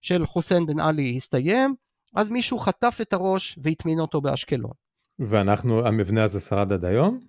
של 0.02 0.26
חוסיין 0.26 0.66
בן 0.66 0.80
עלי 0.80 1.16
הסתיים, 1.16 1.74
אז 2.16 2.28
מישהו 2.28 2.58
חטף 2.58 2.98
את 3.02 3.12
הראש 3.12 3.58
והטמין 3.62 4.00
אותו 4.00 4.20
באשקלון. 4.20 4.85
ואנחנו, 5.18 5.86
המבנה 5.86 6.22
הזה 6.24 6.40
שרד 6.40 6.72
עד 6.72 6.84
היום? 6.84 7.20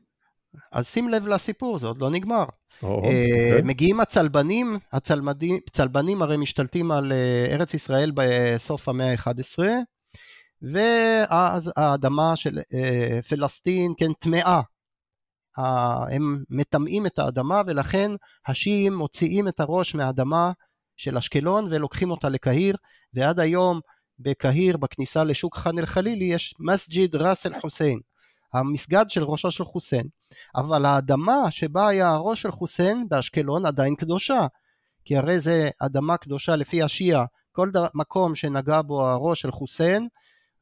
אז 0.71 0.87
שים 0.87 1.09
לב 1.09 1.27
לסיפור, 1.27 1.79
זה 1.79 1.87
עוד 1.87 1.97
לא 2.01 2.09
נגמר. 2.09 2.45
Oh, 2.81 2.85
okay. 2.85 3.63
מגיעים 3.63 3.99
הצלבנים, 3.99 4.77
הצלבנים 4.93 6.21
הרי 6.21 6.37
משתלטים 6.37 6.91
על 6.91 7.11
אה, 7.11 7.47
ארץ 7.51 7.73
ישראל 7.73 8.11
בסוף 8.15 8.89
המאה 8.89 9.11
ה-11, 9.11 9.59
ואז 10.73 11.71
האדמה 11.77 12.35
של 12.35 12.59
אה, 12.73 13.19
פלסטין, 13.29 13.93
כן, 13.97 14.13
טמאה. 14.13 14.61
הם 16.11 16.43
מטמאים 16.49 17.05
את 17.05 17.19
האדמה 17.19 17.61
ולכן 17.67 18.11
השיעים 18.47 18.93
מוציאים 18.93 19.47
את 19.47 19.59
הראש 19.59 19.95
מהאדמה 19.95 20.51
של 20.97 21.17
אשקלון 21.17 21.67
ולוקחים 21.71 22.11
אותה 22.11 22.29
לקהיר, 22.29 22.75
ועד 23.13 23.39
היום 23.39 23.79
בקהיר, 24.19 24.77
בכניסה 24.77 25.23
לשוק 25.23 25.57
חאן 25.57 25.79
אל-חלילי, 25.79 26.25
יש 26.25 26.55
מסג'יד 26.59 27.15
ראס 27.15 27.45
אל-חוסיין, 27.45 27.99
המסגד 28.53 29.05
של 29.09 29.23
ראשו 29.23 29.51
של 29.51 29.65
חוסיין. 29.65 30.07
אבל 30.55 30.85
האדמה 30.85 31.51
שבה 31.51 31.87
היה 31.87 32.09
הראש 32.09 32.41
של 32.41 32.51
חוסיין 32.51 33.05
באשקלון 33.09 33.65
עדיין 33.65 33.95
קדושה, 33.95 34.47
כי 35.05 35.17
הרי 35.17 35.39
זה 35.39 35.69
אדמה 35.79 36.17
קדושה 36.17 36.55
לפי 36.55 36.83
השיעה, 36.83 37.25
כל 37.51 37.71
דר... 37.71 37.85
מקום 37.93 38.35
שנגע 38.35 38.81
בו 38.81 39.07
הראש 39.07 39.41
של 39.41 39.51
חוסיין, 39.51 40.07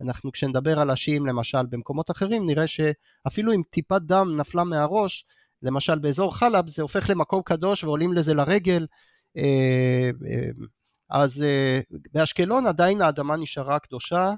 אנחנו 0.02 0.32
כשנדבר 0.32 0.80
על 0.80 0.90
השיעים 0.90 1.26
למשל 1.26 1.66
במקומות 1.66 2.12
אחרים, 2.12 2.46
נראה 2.46 2.68
שאפילו 2.68 3.54
אם 3.54 3.62
טיפת 3.70 4.02
דם 4.02 4.28
נפלה 4.38 4.64
מהראש, 4.64 5.26
למשל 5.62 6.00
באזור 6.00 6.38
חלב 6.38 6.70
זה 6.70 6.82
הופך 6.82 7.10
למקום 7.10 7.42
קדוש 7.42 7.84
ועולים 7.84 8.14
לזה 8.14 8.34
לרגל, 8.34 8.88
אה, 9.38 10.10
אה, 10.28 10.50
אז 11.10 11.44
אה, 11.44 11.80
באשקלון 12.14 12.68
עדיין 12.68 13.02
האדמה 13.02 13.36
נשארה 13.36 13.80
קדושה. 13.80 14.34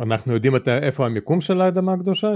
אנחנו 0.00 0.32
יודעים 0.32 0.56
את, 0.56 0.68
איפה 0.68 1.06
המיקום 1.06 1.40
של 1.40 1.60
האדמה 1.60 1.92
הקדושה? 1.92 2.32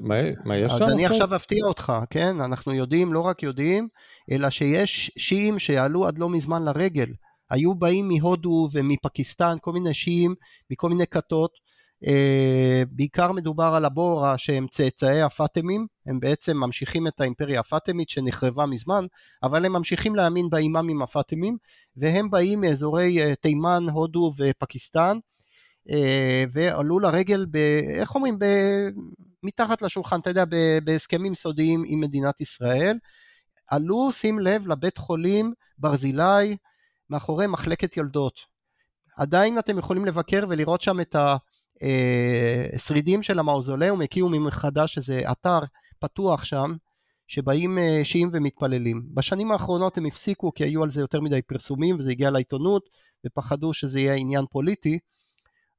מה, 0.00 0.14
מה 0.44 0.56
יש 0.56 0.72
אז 0.72 0.78
שם? 0.78 0.84
אז 0.84 0.92
אני 0.92 1.06
עכשיו 1.06 1.36
אפתיע 1.36 1.64
אותך, 1.64 1.92
כן? 2.10 2.40
אנחנו 2.40 2.74
יודעים, 2.74 3.12
לא 3.12 3.20
רק 3.20 3.42
יודעים, 3.42 3.88
אלא 4.30 4.50
שיש 4.50 5.10
שיעים 5.18 5.58
שיעלו 5.58 6.06
עד 6.06 6.18
לא 6.18 6.28
מזמן 6.28 6.64
לרגל. 6.64 7.12
היו 7.50 7.74
באים 7.74 8.08
מהודו 8.08 8.68
ומפקיסטן, 8.72 9.56
כל 9.60 9.72
מיני 9.72 9.94
שיעים 9.94 10.34
מכל 10.70 10.88
מיני 10.88 11.06
כתות, 11.06 11.50
אה, 11.50 11.69
בעיקר 12.90 13.32
מדובר 13.32 13.72
על 13.74 13.84
הבורה 13.84 14.38
שהם 14.38 14.66
צאצאי 14.70 15.22
הפאטמים, 15.22 15.86
הם 16.06 16.20
בעצם 16.20 16.56
ממשיכים 16.56 17.06
את 17.06 17.20
האימפריה 17.20 17.60
הפאטמית 17.60 18.08
שנחרבה 18.08 18.66
מזמן, 18.66 19.06
אבל 19.42 19.64
הם 19.64 19.72
ממשיכים 19.72 20.16
להאמין 20.16 20.50
באימאמים 20.50 21.02
הפאטמים, 21.02 21.56
והם 21.96 22.30
באים 22.30 22.60
מאזורי 22.60 23.22
אה, 23.22 23.34
תימן, 23.34 23.84
הודו 23.92 24.32
ופקיסטן, 24.36 25.18
אה, 25.90 26.44
ועלו 26.52 26.98
לרגל, 26.98 27.46
ב, 27.50 27.56
איך 27.94 28.14
אומרים, 28.14 28.38
ב, 28.38 28.44
מתחת 29.42 29.82
לשולחן, 29.82 30.20
אתה 30.20 30.30
יודע, 30.30 30.44
בהסכמים 30.84 31.34
סודיים 31.34 31.82
עם 31.86 32.00
מדינת 32.00 32.40
ישראל, 32.40 32.98
עלו, 33.68 34.12
שים 34.12 34.38
לב, 34.38 34.68
לבית 34.68 34.98
חולים 34.98 35.52
ברזילי, 35.78 36.56
מאחורי 37.10 37.46
מחלקת 37.46 37.96
יולדות. 37.96 38.40
עדיין 39.16 39.58
אתם 39.58 39.78
יכולים 39.78 40.04
לבקר 40.04 40.44
ולראות 40.48 40.82
שם 40.82 41.00
את 41.00 41.14
ה... 41.14 41.36
שרידים 42.78 43.22
של 43.22 43.38
המאוזוליאום 43.38 44.00
הקימו 44.00 44.28
מחדש 44.28 44.98
איזה 44.98 45.20
אתר 45.32 45.58
פתוח 45.98 46.44
שם 46.44 46.74
שבאים 47.26 47.78
אה, 47.78 48.00
שיעים 48.04 48.30
ומתפללים. 48.32 49.02
בשנים 49.14 49.52
האחרונות 49.52 49.98
הם 49.98 50.06
הפסיקו 50.06 50.54
כי 50.54 50.64
היו 50.64 50.82
על 50.82 50.90
זה 50.90 51.00
יותר 51.00 51.20
מדי 51.20 51.42
פרסומים 51.42 51.96
וזה 51.98 52.10
הגיע 52.10 52.30
לעיתונות 52.30 52.88
ופחדו 53.26 53.74
שזה 53.74 54.00
יהיה 54.00 54.14
עניין 54.14 54.44
פוליטי 54.50 54.98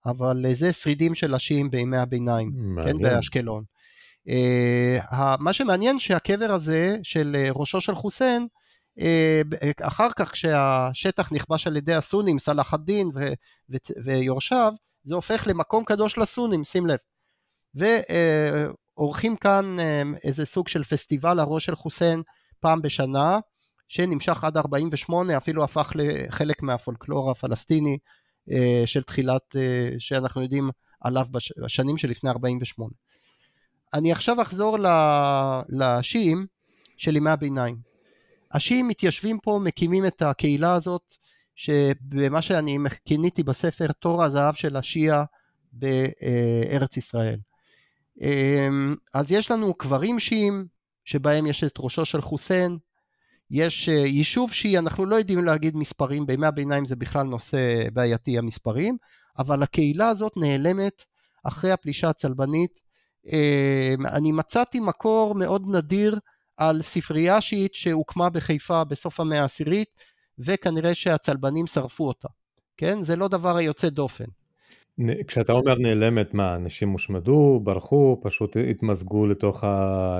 אבל 0.05 0.45
אה, 0.45 0.53
זה 0.53 0.73
שרידים 0.73 1.15
של 1.15 1.33
השיעים 1.33 1.71
בימי 1.71 1.97
הביניים, 1.97 2.51
כן, 2.83 2.97
באשקלון. 2.97 3.63
מה 5.39 5.53
שמעניין 5.53 5.99
שהקבר 5.99 6.51
הזה 6.51 6.97
של 7.03 7.35
ראשו 7.55 7.81
של 7.81 7.95
חוסיין 7.95 8.47
אחר 9.81 10.07
כך 10.15 10.31
כשהשטח 10.31 11.31
נכבש 11.31 11.67
על 11.67 11.77
ידי 11.77 11.95
הסונים, 11.95 12.39
סלאח 12.39 12.73
א-דין 12.73 13.11
ויורשיו, 14.05 14.73
זה 15.03 15.15
הופך 15.15 15.43
למקום 15.47 15.83
קדוש 15.83 16.17
לסונים, 16.17 16.63
שים 16.63 16.87
לב. 16.87 16.97
ועורכים 17.75 19.35
כאן 19.35 19.79
אה, 19.79 20.01
איזה 20.23 20.45
סוג 20.45 20.67
של 20.67 20.83
פסטיבל 20.83 21.39
הראש 21.39 21.65
של 21.65 21.75
חוסיין 21.75 22.21
פעם 22.59 22.81
בשנה, 22.81 23.39
שנמשך 23.89 24.43
עד 24.43 24.57
48, 24.57 25.37
אפילו 25.37 25.63
הפך 25.63 25.91
לחלק 25.95 26.61
מהפולקלור 26.61 27.31
הפלסטיני 27.31 27.97
אה, 28.51 28.83
של 28.85 29.03
תחילת, 29.03 29.55
אה, 29.55 29.89
שאנחנו 29.99 30.41
יודעים 30.41 30.69
עליו 31.01 31.25
בשנים 31.31 31.97
שלפני 31.97 32.29
48. 32.29 32.91
אני 33.93 34.11
עכשיו 34.11 34.41
אחזור 34.41 34.77
לשיעים 35.69 36.45
של 36.97 37.15
ימי 37.15 37.29
הביניים. 37.29 37.77
השיעים 38.51 38.87
מתיישבים 38.87 39.39
פה, 39.39 39.59
מקימים 39.63 40.05
את 40.05 40.21
הקהילה 40.21 40.73
הזאת, 40.73 41.15
שבמה 41.61 42.41
שאני 42.41 42.77
כיניתי 43.05 43.43
בספר 43.43 43.91
תור 43.91 44.23
הזהב 44.23 44.53
של 44.53 44.75
השיעה 44.77 45.23
בארץ 45.73 46.97
ישראל. 46.97 47.39
אמ, 48.21 48.95
אז 49.13 49.31
יש 49.31 49.51
לנו 49.51 49.73
קברים 49.73 50.19
שיעים 50.19 50.65
שבהם 51.05 51.47
יש 51.47 51.63
את 51.63 51.75
ראשו 51.79 52.05
של 52.05 52.21
חוסיין, 52.21 52.77
יש 53.51 53.89
אה, 53.89 53.93
יישוב 53.93 54.53
שיעי, 54.53 54.77
אנחנו 54.77 55.05
לא 55.05 55.15
יודעים 55.15 55.45
להגיד 55.45 55.75
מספרים, 55.75 56.25
בימי 56.25 56.47
הביניים 56.47 56.85
זה 56.85 56.95
בכלל 56.95 57.23
נושא 57.23 57.89
בעייתי 57.93 58.37
המספרים, 58.37 58.97
אבל 59.39 59.63
הקהילה 59.63 60.09
הזאת 60.09 60.37
נעלמת 60.37 61.03
אחרי 61.43 61.71
הפלישה 61.71 62.09
הצלבנית. 62.09 62.79
אמ, 63.25 64.05
אני 64.05 64.31
מצאתי 64.31 64.79
מקור 64.79 65.35
מאוד 65.35 65.63
נדיר 65.67 66.19
על 66.57 66.81
ספרייה 66.81 67.41
שיעית 67.41 67.75
שהוקמה 67.75 68.29
בחיפה 68.29 68.83
בסוף 68.83 69.19
המאה 69.19 69.41
העשירית, 69.41 69.89
וכנראה 70.39 70.93
שהצלבנים 70.93 71.67
שרפו 71.67 72.07
אותה, 72.07 72.27
כן? 72.77 73.03
זה 73.03 73.15
לא 73.15 73.27
דבר 73.27 73.55
היוצא 73.55 73.89
דופן. 73.89 74.25
כשאתה 75.27 75.53
אומר 75.53 75.75
נעלמת, 75.75 76.33
מה, 76.33 76.55
אנשים 76.55 76.89
הושמדו, 76.89 77.59
ברחו, 77.63 78.19
פשוט 78.23 78.57
התמזגו 78.69 79.27
לתוך 79.27 79.63
ה... 79.63 80.19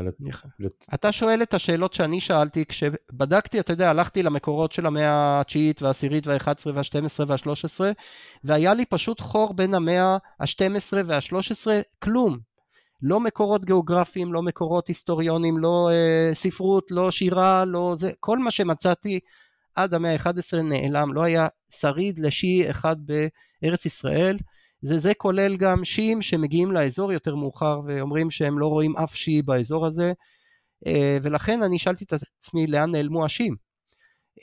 אתה 0.94 1.12
שואל 1.12 1.42
את 1.42 1.54
השאלות 1.54 1.94
שאני 1.94 2.22
שאלתי, 2.22 2.66
כשבדקתי, 2.66 3.60
אתה 3.60 3.74
יודע, 3.74 3.90
הלכתי 3.90 4.24
למקורות 4.24 4.72
של 4.72 4.86
המאה 4.86 5.42
התשיעית 5.42 5.82
והעשירית 5.82 6.28
והאחת 6.28 6.60
עשרה 6.60 6.74
והשתים 6.76 7.06
עשרה 7.06 7.26
והשלוש 7.30 7.66
עשרה, 7.66 7.92
והיה 8.44 8.74
לי 8.74 8.86
פשוט 8.86 9.22
חור 9.22 9.54
בין 9.54 9.74
המאה 9.74 10.18
השתים 10.40 10.76
עשרה 10.76 11.02
והשלוש 11.08 11.52
עשרה, 11.52 11.80
כלום. 12.00 12.38
לא 13.02 13.20
מקורות 13.20 13.66
גיאוגרפיים, 13.66 14.34
לא 14.34 14.42
מקורות 14.42 14.88
היסטוריונים, 14.88 15.58
לא 15.58 15.90
אה, 15.92 16.36
ספרות, 16.36 16.92
לא 16.92 17.12
שירה, 17.12 17.66
לא 17.66 17.96
זה, 17.98 18.12
כל 18.20 18.40
מה 18.40 18.52
שמצאתי 18.52 19.20
עד 19.76 19.94
המאה 19.94 20.14
ה-11 20.14 20.58
נעלם, 20.64 21.14
לא 21.14 21.24
היה 21.24 21.48
שריד 21.70 22.20
לשיעי 22.20 22.72
אחד 22.72 22.96
בארץ 23.06 23.86
ישראל, 23.86 24.38
וזה 24.84 25.14
כולל 25.14 25.58
גם 25.58 25.86
שיעים 25.86 26.22
שמגיעים 26.22 26.72
לאזור 26.72 27.12
יותר 27.12 27.36
מאוחר 27.36 27.82
ואומרים 27.86 28.32
שהם 28.32 28.60
לא 28.60 28.68
רואים 28.68 28.98
אף 28.98 29.16
שיעי 29.16 29.42
באזור 29.42 29.86
הזה, 29.86 30.14
אה, 30.88 31.18
ולכן 31.22 31.64
אני 31.64 31.80
שאלתי 31.80 32.04
את 32.04 32.14
עצמי 32.40 32.68
לאן 32.68 32.92
נעלמו 32.92 33.26
השיעים. 33.26 33.56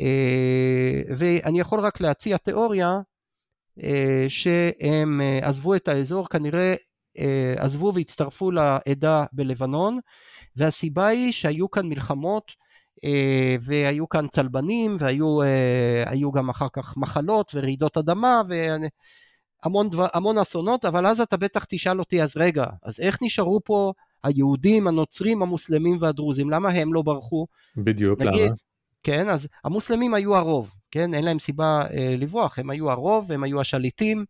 אה, 0.01 1.15
ואני 1.17 1.61
יכול 1.61 1.81
רק 1.81 2.01
להציע 2.01 2.37
תיאוריה 2.37 2.99
אה, 3.83 4.27
שהם 4.29 5.21
עזבו 5.43 5.75
את 5.75 5.89
האזור, 5.89 6.29
כנראה 6.29 6.75
עזבו 7.57 7.93
והצטרפו 7.95 8.51
לעדה 8.51 9.25
בלבנון, 9.33 9.99
והסיבה 10.57 11.07
היא 11.07 11.33
שהיו 11.33 11.71
כאן 11.71 11.89
מלחמות 11.89 12.53
והיו 13.61 14.09
כאן 14.09 14.29
צלבנים, 14.29 14.97
והיו 15.01 16.33
גם 16.33 16.49
אחר 16.49 16.67
כך 16.73 16.97
מחלות 16.97 17.53
ורעידות 17.55 17.97
אדמה, 17.97 18.43
והמון 19.65 19.91
דבר, 19.91 20.07
המון 20.15 20.39
אסונות, 20.39 20.85
אבל 20.85 21.07
אז 21.07 21.21
אתה 21.21 21.37
בטח 21.37 21.65
תשאל 21.69 22.01
אותי, 22.01 22.23
אז 22.23 22.37
רגע, 22.37 22.67
אז 22.83 23.01
איך 23.01 23.19
נשארו 23.23 23.61
פה 23.65 23.93
היהודים, 24.25 24.87
הנוצרים, 24.87 25.43
המוסלמים 25.43 25.97
והדרוזים, 26.01 26.51
למה 26.51 26.69
הם 26.69 26.95
לא 26.95 27.03
ברחו? 27.03 27.47
בדיוק, 27.77 28.23
נגיד, 28.23 28.47
למה? 28.47 28.55
כן, 29.03 29.29
אז 29.29 29.49
המוסלמים 29.65 30.15
היו 30.15 30.37
הרוב, 30.37 30.71
כן, 30.91 31.15
אין 31.15 31.25
להם 31.25 31.39
סיבה 31.39 31.83
אה, 31.91 32.15
לברוח, 32.19 32.59
הם 32.59 32.71
היו 32.71 32.91
הרוב, 32.91 33.33
הם 33.33 33.45
היו 33.45 33.61
השליטים, 33.61 34.25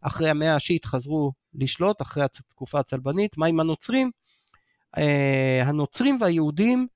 אחרי 0.00 0.30
המאה 0.30 0.54
השיעית 0.54 0.84
חזרו 0.84 1.32
לשלוט, 1.54 2.02
אחרי 2.02 2.24
התקופה 2.24 2.80
הצלבנית, 2.80 3.38
מה 3.38 3.46
עם 3.46 3.60
הנוצרים? 3.60 4.10
אה, 4.98 5.62
הנוצרים 5.64 6.18
והיהודים, 6.20 6.78
אה, 6.80 6.93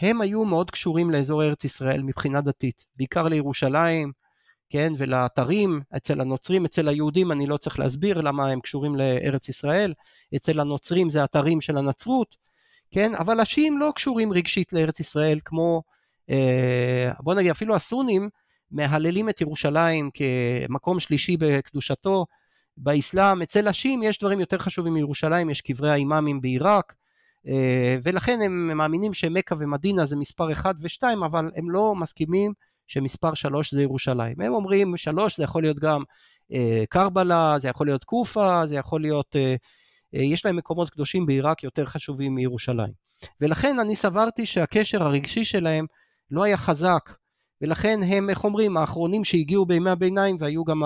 הם 0.00 0.20
היו 0.20 0.44
מאוד 0.44 0.70
קשורים 0.70 1.10
לאזור 1.10 1.44
ארץ 1.44 1.64
ישראל 1.64 2.02
מבחינה 2.02 2.40
דתית, 2.40 2.84
בעיקר 2.96 3.28
לירושלים, 3.28 4.12
כן, 4.70 4.92
ולאתרים, 4.98 5.80
אצל 5.96 6.20
הנוצרים, 6.20 6.64
אצל 6.64 6.88
היהודים 6.88 7.32
אני 7.32 7.46
לא 7.46 7.56
צריך 7.56 7.78
להסביר 7.78 8.20
למה 8.20 8.50
הם 8.50 8.60
קשורים 8.60 8.96
לארץ 8.96 9.48
ישראל, 9.48 9.94
אצל 10.36 10.60
הנוצרים 10.60 11.10
זה 11.10 11.24
אתרים 11.24 11.60
של 11.60 11.78
הנצרות, 11.78 12.36
כן, 12.90 13.14
אבל 13.14 13.40
השיעים 13.40 13.78
לא 13.78 13.92
קשורים 13.94 14.32
רגשית 14.32 14.72
לארץ 14.72 15.00
ישראל 15.00 15.40
כמו, 15.44 15.82
אה, 16.30 17.10
בוא 17.20 17.34
נגיד 17.34 17.50
אפילו 17.50 17.74
הסונים 17.74 18.28
מהללים 18.70 19.28
את 19.28 19.40
ירושלים 19.40 20.10
כמקום 20.14 21.00
שלישי 21.00 21.36
בקדושתו 21.36 22.26
באסלאם, 22.76 23.42
אצל 23.42 23.68
השיעים 23.68 24.02
יש 24.02 24.18
דברים 24.18 24.40
יותר 24.40 24.58
חשובים 24.58 24.94
מירושלים, 24.94 25.50
יש 25.50 25.60
קברי 25.60 25.90
האימאמים 25.90 26.40
בעיראק, 26.40 26.92
אה, 26.92 27.07
ולכן 28.02 28.40
הם 28.42 28.76
מאמינים 28.76 29.14
שמכה 29.14 29.54
ומדינה 29.58 30.06
זה 30.06 30.16
מספר 30.16 30.52
1 30.52 30.74
ו-2, 30.80 31.02
אבל 31.26 31.50
הם 31.56 31.70
לא 31.70 31.94
מסכימים 31.94 32.52
שמספר 32.86 33.34
3 33.34 33.74
זה 33.74 33.82
ירושלים. 33.82 34.40
הם 34.40 34.54
אומרים 34.54 34.96
3 34.96 35.36
זה 35.36 35.44
יכול 35.44 35.62
להיות 35.62 35.78
גם 35.78 36.02
אה, 36.52 36.84
קרבלה, 36.88 37.56
זה 37.60 37.68
יכול 37.68 37.86
להיות 37.86 38.04
קופה, 38.04 38.66
זה 38.66 38.76
יכול 38.76 39.00
להיות... 39.00 39.36
אה, 39.36 39.56
אה, 40.14 40.22
יש 40.22 40.46
להם 40.46 40.56
מקומות 40.56 40.90
קדושים 40.90 41.26
בעיראק 41.26 41.62
יותר 41.64 41.86
חשובים 41.86 42.34
מירושלים. 42.34 42.92
ולכן 43.40 43.78
אני 43.78 43.96
סברתי 43.96 44.46
שהקשר 44.46 45.02
הרגשי 45.02 45.44
שלהם 45.44 45.86
לא 46.30 46.42
היה 46.42 46.56
חזק, 46.56 47.14
ולכן 47.62 48.00
הם, 48.02 48.30
איך 48.30 48.44
אומרים, 48.44 48.76
האחרונים 48.76 49.24
שהגיעו 49.24 49.66
בימי 49.66 49.90
הביניים 49.90 50.36
והיו 50.40 50.64
גם 50.64 50.82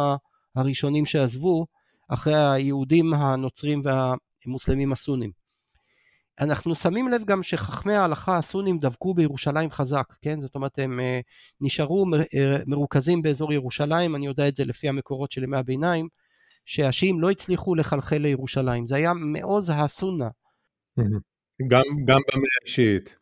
הראשונים 0.56 1.06
שעזבו 1.06 1.66
אחרי 2.09 2.52
היהודים 2.52 3.14
הנוצרים 3.14 3.82
והמוסלמים 3.85 4.92
הסונים. 4.92 5.41
אנחנו 6.40 6.74
שמים 6.74 7.08
לב 7.08 7.24
גם 7.24 7.42
שחכמי 7.42 7.94
ההלכה 7.94 8.38
הסונים 8.38 8.78
דבקו 8.78 9.14
בירושלים 9.14 9.70
חזק, 9.70 10.14
כן? 10.22 10.40
זאת 10.40 10.54
אומרת 10.54 10.78
הם 10.78 11.00
אה, 11.00 11.20
נשארו 11.60 12.06
אה, 12.14 12.56
מרוכזים 12.66 13.22
באזור 13.22 13.52
ירושלים, 13.52 14.16
אני 14.16 14.26
יודע 14.26 14.48
את 14.48 14.56
זה 14.56 14.64
לפי 14.64 14.88
המקורות 14.88 15.32
של 15.32 15.42
ימי 15.42 15.56
הביניים, 15.56 16.08
שהשיעים 16.64 17.20
לא 17.20 17.30
הצליחו 17.30 17.74
לחלחל 17.74 18.16
לירושלים, 18.16 18.88
זה 18.88 18.96
היה 18.96 19.12
מעוז 19.14 19.72
הסונה. 19.74 20.28
גם, 21.68 21.82
גם 22.04 22.20
במאה 22.32 22.58
השיעית. 22.66 23.16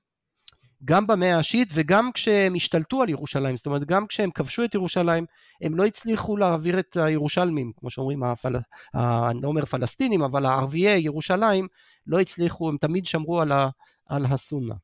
גם 0.85 1.07
במאה 1.07 1.39
השיעית 1.39 1.69
וגם 1.75 2.13
כשהם 2.13 2.55
השתלטו 2.55 3.03
על 3.03 3.09
ירושלים, 3.09 3.57
זאת 3.57 3.67
אומרת 3.67 3.85
גם 3.85 4.07
כשהם 4.07 4.31
כבשו 4.31 4.65
את 4.65 4.75
ירושלים, 4.75 5.27
הם 5.63 5.75
לא 5.75 5.85
הצליחו 5.85 6.37
להעביר 6.37 6.79
את 6.79 6.97
הירושלמים, 6.97 7.73
כמו 7.77 7.91
שאומרים, 7.91 8.23
הפל... 8.23 8.57
אני 8.95 9.43
לא 9.43 9.49
אומר 9.49 9.65
פלסטינים, 9.65 10.23
אבל 10.23 10.47
הערביי 10.47 11.01
ירושלים 11.01 11.67
לא 12.07 12.21
הצליחו, 12.21 12.69
הם 12.69 12.77
תמיד 12.81 13.07
שמרו 13.07 13.41
על, 13.41 13.53
ה... 13.53 13.69
על 14.07 14.27
הסונה. 14.27 14.75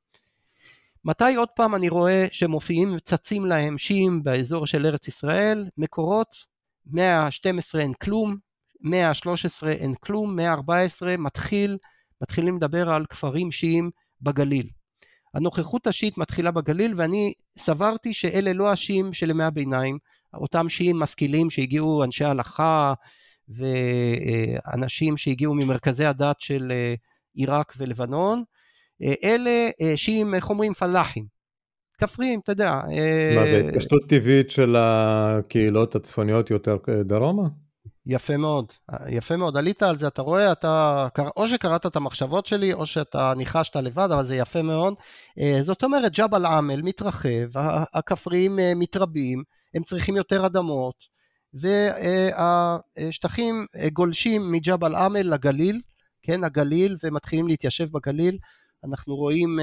מתי 1.05 1.35
עוד 1.35 1.49
פעם 1.49 1.75
אני 1.75 1.89
רואה 1.89 2.27
שמופיעים 2.33 2.95
וצצים 2.97 3.47
להם 3.47 3.79
שיעים 3.79 4.23
באזור 4.23 4.67
של 4.67 4.87
ארץ 4.87 5.09
ישראל? 5.09 5.69
מקורות, 5.79 6.37
112 6.87 7.81
אין 7.81 7.93
כלום, 7.93 8.37
113 8.81 9.73
אין 9.73 9.95
כלום, 9.95 10.37
114 10.37 11.17
מתחיל, 11.17 11.79
מתחילים 12.23 12.57
לדבר 12.57 12.91
על 12.91 13.07
כפרים 13.07 13.53
שיעים 13.53 13.91
בגליל. 14.23 14.69
הנוכחות 15.37 15.87
השיעית 15.87 16.19
מתחילה 16.19 16.51
בגליל 16.51 16.95
ואני 16.97 17.33
סברתי 17.59 18.15
שאלה 18.15 18.53
לא 18.53 18.73
השיעים 18.73 19.13
של 19.13 19.31
ימי 19.31 19.45
הביניים, 19.45 19.99
אותם 20.35 20.69
שיעים 20.69 20.99
משכילים 20.99 21.51
שהגיעו 21.51 22.05
אנשי 22.05 22.25
הלכה 22.25 22.95
ואנשים 23.49 25.17
שהגיעו 25.17 25.55
ממרכזי 25.55 26.05
הדת 26.05 26.41
של 26.41 26.73
אה, 26.73 26.95
עיראק 27.35 27.73
ולבנון, 27.77 28.43
אה, 29.03 29.15
אלה 29.25 29.69
אה, 29.81 29.97
שיעים, 29.97 30.35
איך 30.35 30.51
אומרים, 30.51 30.75
פלאחים, 30.75 31.25
כפריים, 31.99 32.41
אתה 32.41 32.53
יודע. 32.53 32.81
מה 33.35 33.47
זה 33.47 33.63
התפשטות 33.69 34.09
טבעית 34.09 34.51
של 34.51 34.77
הקהילות 34.79 35.95
הצפוניות 35.95 36.51
יותר 36.51 36.77
דרומה? 37.05 37.49
יפה 38.07 38.37
מאוד, 38.37 38.73
יפה 39.09 39.37
מאוד, 39.37 39.57
עלית 39.57 39.83
על 39.83 39.99
זה, 39.99 40.07
אתה 40.07 40.23
רואה, 40.23 40.53
אתה, 40.53 41.09
או 41.37 41.49
שקראת 41.49 41.87
את 41.87 41.97
המחשבות 41.97 42.47
שלי, 42.47 42.73
או 42.73 42.87
שאתה 42.87 43.33
ניחשת 43.37 43.77
לבד, 43.77 44.09
אבל 44.13 44.25
זה 44.25 44.37
יפה 44.37 44.63
מאוד. 44.63 44.95
אה, 45.41 45.59
זאת 45.63 45.85
אומרת, 45.85 46.19
ג'בל 46.19 46.47
עמל 46.47 46.83
מתרחב, 46.83 47.59
הכפריים 47.95 48.59
אה, 48.59 48.73
מתרבים, 48.77 49.43
הם 49.75 49.83
צריכים 49.83 50.17
יותר 50.17 50.47
אדמות, 50.47 50.95
והשטחים 52.99 53.67
אה, 53.77 53.89
גולשים 53.91 54.53
מג'בל 54.53 54.95
עמל 54.95 55.35
לגליל, 55.35 55.77
כן, 56.23 56.45
הגליל, 56.45 56.97
ומתחילים 57.05 57.49
להתיישב 57.49 57.87
בגליל. 57.93 58.39
אנחנו 58.85 59.17
רואים 59.17 59.59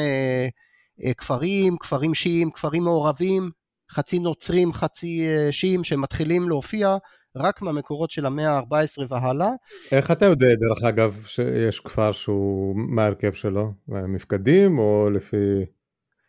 כפרים, 1.18 1.78
כפרים 1.78 2.14
שיעים, 2.14 2.52
כפרים 2.52 2.84
מעורבים, 2.84 3.50
חצי 3.92 4.20
נוצרים, 4.20 4.74
חצי 4.74 5.28
שיעים, 5.52 5.84
שמתחילים 5.84 6.50
להופיע. 6.50 6.98
רק 7.36 7.62
מהמקורות 7.62 8.12
של 8.12 8.26
המאה 8.26 8.52
ה-14 8.52 9.02
והלאה. 9.10 9.50
איך 9.92 10.12
אתה 10.12 10.26
יודע, 10.26 10.48
דרך 10.48 10.84
אגב, 10.84 11.24
שיש 11.28 11.80
כפר 11.80 12.12
שהוא, 12.12 12.76
מה 12.76 13.04
ההרכב 13.04 13.34
שלו? 13.34 13.72
מפקדים 13.88 14.80
או 14.80 15.10
לפי... 15.10 15.66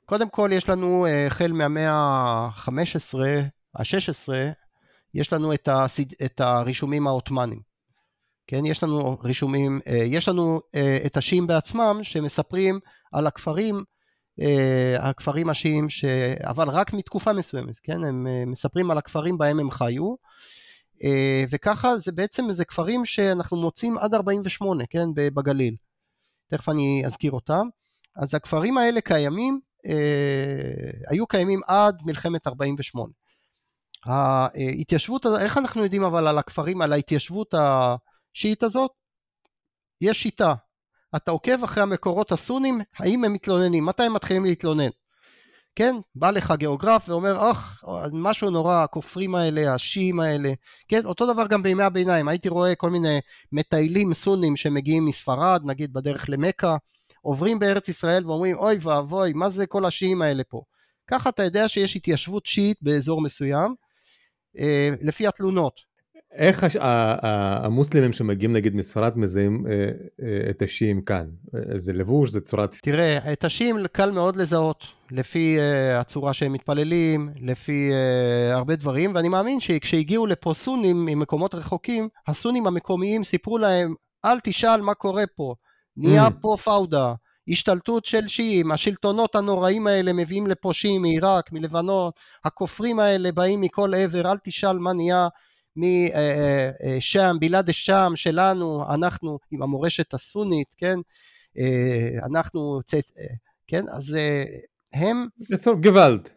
קודם 0.06 0.28
כל 0.28 0.50
יש 0.52 0.68
לנו, 0.68 1.06
אה, 1.06 1.26
החל 1.26 1.52
מהמאה 1.52 1.90
ה-15, 1.90 3.18
ה-16, 3.74 4.32
יש 5.14 5.32
לנו 5.32 5.54
את, 5.54 5.68
הסיד... 5.72 6.14
את 6.24 6.40
הרישומים 6.40 7.06
העות'מאנים. 7.06 7.60
כן, 8.46 8.66
יש 8.66 8.82
לנו 8.82 9.18
רישומים, 9.22 9.80
אה, 9.86 9.94
יש 9.94 10.28
לנו 10.28 10.60
אה, 10.74 10.98
את 11.06 11.16
השיעים 11.16 11.46
בעצמם 11.46 11.98
שמספרים 12.02 12.78
על 13.12 13.26
הכפרים, 13.26 13.84
הכפרים 14.98 15.50
השיעים, 15.50 15.90
ש... 15.90 16.04
אבל 16.40 16.68
רק 16.68 16.92
מתקופה 16.92 17.32
מסוימת, 17.32 17.74
כן, 17.82 18.04
הם 18.04 18.26
מספרים 18.46 18.90
על 18.90 18.98
הכפרים 18.98 19.38
בהם 19.38 19.60
הם 19.60 19.70
חיו. 19.70 20.14
אה, 21.04 21.44
וככה 21.50 21.96
זה 21.96 22.12
בעצם 22.12 22.52
זה 22.52 22.64
כפרים 22.64 23.04
שאנחנו 23.04 23.57
מוצאים 23.57 23.98
עד 23.98 24.14
48, 24.14 24.85
כן, 24.90 25.09
בגליל. 25.14 25.76
תכף 26.50 26.68
אני 26.68 27.02
אזכיר 27.07 27.33
אותם. 27.33 27.68
אז 28.16 28.35
הכפרים 28.35 28.78
האלה 28.78 29.00
קיימים, 29.00 29.61
אה, 29.87 30.90
היו 31.09 31.26
קיימים 31.26 31.61
עד 31.66 32.02
מלחמת 32.04 32.46
48. 32.46 33.12
ההתיישבות, 34.04 35.26
איך 35.40 35.59
אנחנו 35.59 35.83
יודעים 35.83 36.02
אבל 36.02 36.28
על 36.28 36.38
הכפרים, 36.38 36.83
על 36.83 36.92
ההתיישבות 36.92 37.54
השיעית 37.54 38.62
הזאת? 38.62 38.90
יש 40.00 40.22
שיטה. 40.22 40.54
אתה 41.16 41.30
עוקב 41.30 41.64
אחרי 41.64 41.83
המקורות 41.83 42.33
הסונים, 42.33 42.80
האם 42.98 43.24
הם 43.24 43.33
מתלוננים, 43.33 43.87
מתי 43.87 44.02
הם 44.02 44.14
מתחילים 44.14 44.44
להתלונן. 44.44 44.90
כן, 45.76 45.96
בא 46.14 46.30
לך 46.30 46.54
גיאוגרף 46.58 47.08
ואומר, 47.08 47.38
אוח, 47.38 47.84
משהו 48.12 48.50
נורא, 48.50 48.82
הכופרים 48.82 49.34
האלה, 49.34 49.74
השיעים 49.74 50.20
האלה, 50.20 50.52
כן, 50.88 51.04
אותו 51.04 51.32
דבר 51.32 51.46
גם 51.46 51.62
בימי 51.62 51.82
הביניים, 51.82 52.28
הייתי 52.28 52.48
רואה 52.48 52.74
כל 52.74 52.90
מיני 52.90 53.18
מטיילים 53.52 54.14
סונים 54.14 54.56
שמגיעים 54.56 55.06
מספרד, 55.06 55.62
נגיד 55.64 55.92
בדרך 55.92 56.26
למכה, 56.28 56.76
עוברים 57.22 57.58
בארץ 57.58 57.88
ישראל 57.88 58.26
ואומרים, 58.26 58.56
אוי 58.58 58.78
ואבוי, 58.80 59.32
מה 59.32 59.50
זה 59.50 59.66
כל 59.66 59.84
השיעים 59.84 60.22
האלה 60.22 60.42
פה? 60.48 60.62
ככה 61.06 61.28
אתה 61.28 61.42
יודע 61.42 61.68
שיש 61.68 61.96
התיישבות 61.96 62.46
שיעית 62.46 62.78
באזור 62.82 63.20
מסוים, 63.20 63.74
אה, 64.58 64.90
לפי 65.02 65.26
התלונות. 65.26 65.80
איך 66.35 66.64
הש... 66.64 66.77
המוסלמים 66.81 68.12
שמגיעים 68.12 68.53
נגיד 68.53 68.75
מספרד 68.77 69.18
מזהים 69.18 69.66
אה, 69.66 69.73
אה, 70.23 70.51
את 70.51 70.62
השיעים 70.62 71.03
כאן? 71.03 71.27
זה 71.77 71.92
לבוש, 71.92 72.31
זה 72.31 72.40
צורת... 72.40 72.77
תראה, 72.83 73.33
את 73.33 73.44
השיעים 73.44 73.77
קל 73.92 74.11
מאוד 74.11 74.37
לזהות, 74.37 74.87
לפי 75.11 75.59
uh, 75.59 76.01
הצורה 76.01 76.33
שהם 76.33 76.53
מתפללים, 76.53 77.31
לפי 77.40 77.90
uh, 77.90 78.55
הרבה 78.55 78.77
דברים, 78.77 79.14
ואני 79.14 79.29
מאמין 79.29 79.61
שכשהגיעו 79.61 80.27
לפה 80.27 80.55
סונים 80.55 81.07
ממקומות 81.07 81.55
רחוקים, 81.55 82.09
הסונים 82.29 82.66
המקומיים 82.66 83.25
סיפרו 83.25 83.59
להם, 83.59 83.94
אל 84.25 84.40
תשאל 84.42 84.81
מה 84.81 84.94
קורה 84.94 85.25
פה, 85.37 85.55
נהיה 85.97 86.27
mm. 86.27 86.31
פה 86.40 86.57
פאודה, 86.64 87.14
השתלטות 87.49 88.05
של 88.07 88.29
שיעים, 88.29 88.73
השלטונות 88.73 89.35
הנוראים 89.35 89.87
האלה 89.87 90.12
מביאים 90.12 90.47
לפה 90.47 90.73
שיעים 90.73 91.03
מעיראק, 91.03 91.53
מלבנון, 91.53 92.11
הכופרים 92.44 92.99
האלה 92.99 93.33
באים 93.33 93.61
מכל 93.61 93.94
עבר, 93.94 94.31
אל 94.31 94.37
תשאל 94.44 94.79
מה 94.79 94.92
נהיה 94.92 95.29
משם, 95.76 97.20
אה, 97.20 97.38
בלעד 97.40 97.70
א-שם 97.70 98.12
שלנו, 98.14 98.84
אנחנו 98.94 99.38
עם 99.50 99.62
המורשת 99.62 100.14
הסונית, 100.14 100.68
כן, 100.78 100.98
אנחנו 102.26 102.80
כן, 103.66 103.84
אז 103.92 104.16
הם... 104.92 105.26
בקיצור, 105.38 105.74
גוואלד. 105.74 106.28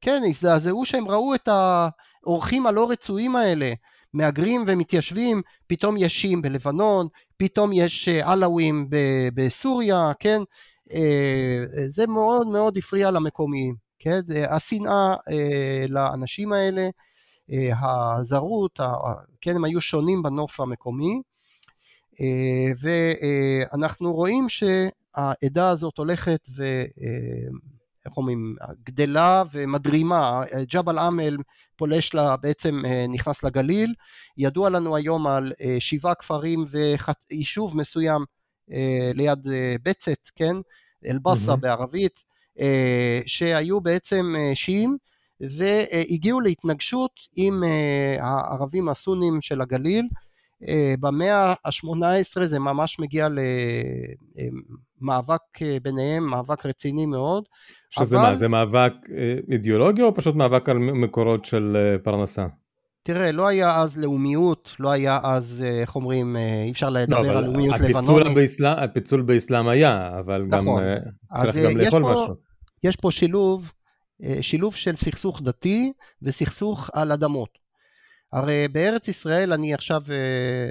כן, 0.00 0.22
הזדעזעו 0.28 0.84
שהם 0.84 1.08
ראו 1.08 1.34
את 1.34 1.48
האורחים 1.48 2.66
הלא 2.66 2.90
רצויים 2.90 3.36
האלה, 3.36 3.72
מהגרים 4.12 4.64
ומתיישבים, 4.66 5.42
פתאום 5.66 5.96
יש 5.96 6.20
שיעים 6.20 6.42
בלבנון, 6.42 7.08
פתאום 7.36 7.72
יש 7.72 8.08
עלאווים 8.08 8.88
בסוריה, 9.34 10.12
כן? 10.18 10.42
זה 11.88 12.06
מאוד 12.06 12.46
מאוד 12.46 12.76
הפריע 12.76 13.10
למקומיים, 13.10 13.74
כן? 13.98 14.20
השנאה 14.50 15.14
לאנשים 15.88 16.52
האלה, 16.52 16.88
הזרות, 17.50 18.80
כן, 19.40 19.56
הם 19.56 19.64
היו 19.64 19.80
שונים 19.80 20.22
בנוף 20.22 20.60
המקומי, 20.60 21.22
ואנחנו 22.80 24.12
רואים 24.12 24.46
שהעדה 24.48 25.70
הזאת 25.70 25.98
הולכת 25.98 26.40
ו... 26.56 26.84
איך 28.06 28.16
אומרים, 28.16 28.56
גדלה 28.84 29.42
ומדרימה, 29.52 30.42
ג'בל 30.72 30.98
עמל 30.98 31.36
פולש 31.76 32.14
לה, 32.14 32.36
בעצם 32.36 32.82
נכנס 33.08 33.42
לגליל, 33.42 33.94
ידוע 34.36 34.70
לנו 34.70 34.96
היום 34.96 35.26
על 35.26 35.52
שבעה 35.78 36.14
כפרים 36.14 36.64
ויישוב 37.30 37.78
מסוים 37.78 38.24
ליד 39.14 39.48
בצת, 39.82 40.18
כן, 40.34 40.56
אל-בסה 41.06 41.52
mm-hmm. 41.52 41.56
בערבית, 41.56 42.24
שהיו 43.26 43.80
בעצם 43.80 44.34
שיעים 44.54 44.96
והגיעו 45.50 46.40
להתנגשות 46.40 47.10
עם 47.36 47.62
הערבים 48.20 48.88
הסונים 48.88 49.40
של 49.40 49.60
הגליל, 49.60 50.08
במאה 51.00 51.54
ה-18 51.64 52.44
זה 52.44 52.58
ממש 52.58 52.98
מגיע 53.00 53.28
למאבק 55.00 55.40
ביניהם, 55.82 56.30
מאבק 56.30 56.66
רציני 56.66 57.06
מאוד. 57.06 57.44
שזה 57.90 58.16
אבל... 58.16 58.30
מה, 58.30 58.36
זה 58.36 58.48
מאבק 58.48 58.92
אידיאולוגי 59.50 60.02
או 60.02 60.14
פשוט 60.14 60.34
מאבק 60.34 60.68
על 60.68 60.78
מקורות 60.78 61.44
של 61.44 61.76
פרנסה? 62.02 62.46
תראה, 63.02 63.32
לא 63.32 63.46
היה 63.46 63.80
אז 63.80 63.96
לאומיות, 63.96 64.76
לא 64.78 64.90
היה 64.90 65.18
אז, 65.22 65.64
איך 65.80 65.96
אומרים, 65.96 66.36
אי 66.36 66.70
אפשר 66.70 66.90
לדבר 66.90 67.22
לא, 67.32 67.38
על 67.38 67.44
לאומיות 67.44 67.80
לבנונית. 67.80 68.60
הפיצול 68.66 69.22
באסלאם 69.22 69.68
היה, 69.68 70.18
אבל 70.18 70.42
נכון. 70.48 70.82
גם 70.82 71.42
צריך 71.42 71.56
גם 71.56 71.76
לאכול 71.76 72.02
פה, 72.02 72.10
משהו. 72.12 72.34
יש 72.84 72.96
פה 72.96 73.10
שילוב, 73.10 73.72
שילוב 74.40 74.76
של 74.76 74.96
סכסוך 74.96 75.42
דתי 75.42 75.92
וסכסוך 76.22 76.90
על 76.92 77.12
אדמות. 77.12 77.58
הרי 78.32 78.68
בארץ 78.68 79.08
ישראל 79.08 79.52
אני 79.52 79.74
עכשיו 79.74 80.02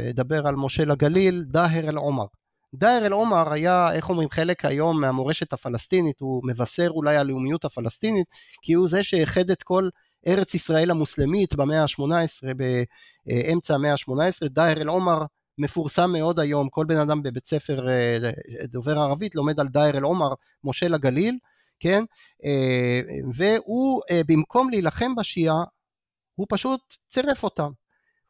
אדבר 0.10 0.48
על 0.48 0.56
משה 0.56 0.86
לגליל, 0.86 1.44
דאהר 1.48 1.90
אל 1.90 1.96
עומר. 1.96 2.26
דאהר 2.74 3.06
אל 3.06 3.12
עומר 3.12 3.54
היה, 3.54 3.94
איך 3.94 4.10
אומרים, 4.10 4.30
חלק 4.30 4.66
היום 4.66 5.02
מהמורשת 5.02 5.54
הפלסטינית, 5.54 6.20
הוא 6.20 6.42
מבשר 6.46 6.90
אולי 6.90 7.18
הלאומיות 7.18 7.66
הפלסטינית, 7.66 8.28
כי 8.62 8.74
הוא 8.74 8.90
זה 8.90 9.04
שאיחד 9.04 9.50
את 9.50 9.64
כל 9.64 9.90
ארץ 10.28 10.54
ישראל 10.54 10.92
המוסלמית 10.92 11.56
במאה 11.56 11.82
ה-18, 11.82 12.54
באמצע 13.26 13.76
המאה 13.76 13.92
ה-18, 13.92 14.48
דאהר 14.48 14.82
אל 14.82 14.88
עומר 14.88 15.24
מפורסם 15.58 16.12
מאוד 16.12 16.40
היום, 16.40 16.70
כל 16.70 16.86
בן 16.86 16.98
אדם 16.98 17.24
בבית 17.24 17.48
ספר 17.48 17.86
דובר 18.64 19.00
ערבית 19.00 19.36
לומד 19.36 19.60
על 19.60 19.68
דאהר 19.68 19.98
אל 19.98 20.04
עומר, 20.04 20.34
משה 20.64 20.88
לגליל, 20.88 21.38
כן? 21.82 22.04
והוא 23.34 24.02
במקום 24.28 24.70
להילחם 24.70 25.16
בשיעה 25.16 25.64
הוא 26.36 26.48
פשוט 26.50 26.82
צירף 27.10 27.44
אותם. 27.44 27.72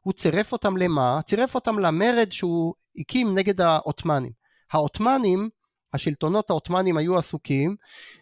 הוא 0.02 0.14
צירף 0.14 0.52
אותם 0.52 0.78
למה? 0.78 1.20
צירף 1.26 1.56
אותם 1.56 1.80
למרד 1.80 2.32
שהוא 2.32 2.74
הקים 2.96 3.38
נגד 3.38 3.62
העות'מאנים. 3.62 4.32
העות'מאנים, 4.72 5.50
השלטונות 5.94 6.50
העות'מאנים 6.50 6.98
היו 6.98 7.18
עסוקים 7.18 7.76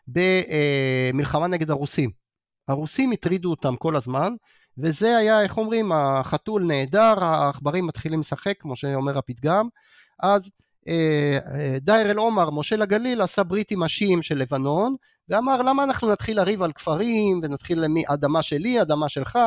במלחמה 0.08 1.48
נגד 1.48 1.72
הרוסים. 1.72 2.12
הרוסים 2.68 3.12
הטרידו 3.12 3.50
אותם 3.50 3.76
כל 3.76 3.96
הזמן, 3.96 4.34
וזה 4.78 5.18
היה, 5.18 5.42
איך 5.42 5.58
אומרים, 5.58 5.92
החתול 5.92 6.66
נהדר, 6.66 7.24
העכברים 7.24 7.88
מתחילים 7.88 8.20
לשחק, 8.20 8.54
כמו 8.60 8.76
שאומר 8.76 9.18
הפתגם, 9.18 9.68
אז 10.20 10.50
אה, 10.88 11.40
אה, 11.56 11.78
דייר 11.82 12.12
אל 12.12 12.18
עומר, 12.18 12.50
משה 12.50 12.76
לגליל, 12.76 13.22
עשה 13.22 13.44
ברית 13.44 13.72
עם 13.72 13.84
השיעים 13.84 14.22
של 14.22 14.38
לבנון, 14.38 14.96
ואמר 15.30 15.62
למה 15.62 15.84
אנחנו 15.84 16.12
נתחיל 16.12 16.38
לריב 16.38 16.62
על 16.62 16.72
כפרים 16.72 17.40
ונתחיל 17.44 17.80
למי 17.80 18.04
אדמה 18.08 18.42
שלי, 18.42 18.82
אדמה 18.82 19.10
שלך, 19.10 19.40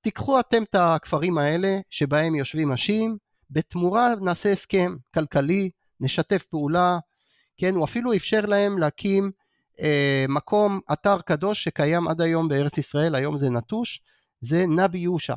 תיקחו 0.00 0.40
אתם 0.40 0.62
את 0.62 0.74
הכפרים 0.74 1.38
האלה 1.38 1.78
שבהם 1.90 2.34
יושבים 2.34 2.72
השיעים, 2.72 3.16
בתמורה 3.50 4.14
נעשה 4.20 4.52
הסכם 4.52 4.96
כלכלי, 5.14 5.70
נשתף 6.00 6.44
פעולה, 6.50 6.98
כן, 7.56 7.74
הוא 7.74 7.84
אפילו 7.84 8.14
אפשר 8.14 8.40
להם 8.40 8.78
להקים 8.78 9.30
אה, 9.80 10.24
מקום, 10.28 10.80
אתר 10.92 11.20
קדוש 11.20 11.64
שקיים 11.64 12.08
עד 12.08 12.20
היום 12.20 12.48
בארץ 12.48 12.78
ישראל, 12.78 13.14
היום 13.14 13.38
זה 13.38 13.50
נטוש, 13.50 14.02
זה 14.40 14.64
נבי 14.66 14.98
יושע. 14.98 15.34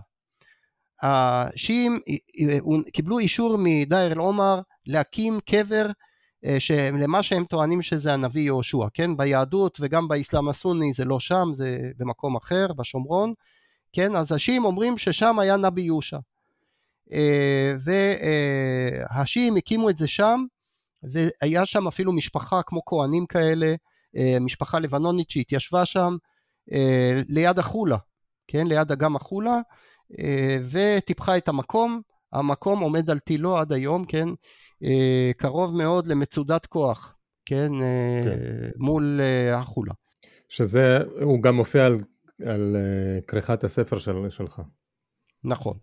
השיעים 1.01 1.99
אה, 2.09 2.49
אה, 2.49 2.91
קיבלו 2.93 3.19
אישור 3.19 3.57
מדייר 3.59 4.11
אל 4.11 4.17
עומר 4.17 4.61
להקים 4.85 5.39
קבר 5.49 5.85
למה 6.93 7.23
שהם 7.23 7.45
טוענים 7.45 7.81
שזה 7.81 8.13
הנביא 8.13 8.41
יהושע, 8.41 8.85
כן? 8.93 9.17
ביהדות 9.17 9.77
וגם 9.81 10.07
באסלאם 10.07 10.49
הסוני 10.49 10.93
זה 10.93 11.05
לא 11.05 11.19
שם, 11.19 11.49
זה 11.53 11.79
במקום 11.97 12.35
אחר, 12.35 12.67
בשומרון, 12.77 13.33
כן? 13.93 14.15
אז 14.15 14.31
השיעים 14.31 14.65
אומרים 14.65 14.97
ששם 14.97 15.39
היה 15.39 15.57
נבי 15.57 15.81
יושע. 15.81 16.17
אה, 17.13 17.73
והשיעים 17.83 19.55
הקימו 19.55 19.89
את 19.89 19.97
זה 19.97 20.07
שם, 20.07 20.43
והיה 21.03 21.65
שם 21.65 21.87
אפילו 21.87 22.13
משפחה 22.13 22.61
כמו 22.65 22.85
כהנים 22.85 23.25
כאלה, 23.25 23.75
אה, 24.17 24.37
משפחה 24.41 24.79
לבנונית 24.79 25.29
שהתיישבה 25.29 25.85
שם 25.85 26.15
ליד 27.27 27.59
החולה, 27.59 27.97
כן? 28.47 28.67
ליד 28.67 28.91
אגם 28.91 29.15
החולה, 29.15 29.59
וטיפחה 30.69 31.37
את 31.37 31.47
המקום, 31.47 32.01
המקום 32.33 32.79
עומד 32.79 33.09
על 33.09 33.19
תילו 33.19 33.57
עד 33.57 33.71
היום, 33.71 34.05
כן? 34.05 34.29
אה, 34.83 35.31
קרוב 35.37 35.75
מאוד 35.75 36.07
למצודת 36.07 36.65
כוח, 36.65 37.15
כן, 37.45 37.73
אה, 37.73 38.21
כן. 38.23 38.69
מול 38.75 39.19
אה, 39.23 39.59
החולה. 39.59 39.93
שזה, 40.49 40.99
הוא 41.21 41.41
גם 41.41 41.55
מופיע 41.55 41.85
על, 41.85 41.97
על 42.45 42.75
כריכת 43.27 43.63
הספר 43.63 43.97
של, 43.97 44.29
שלך. 44.29 44.61
נכון. 45.43 45.77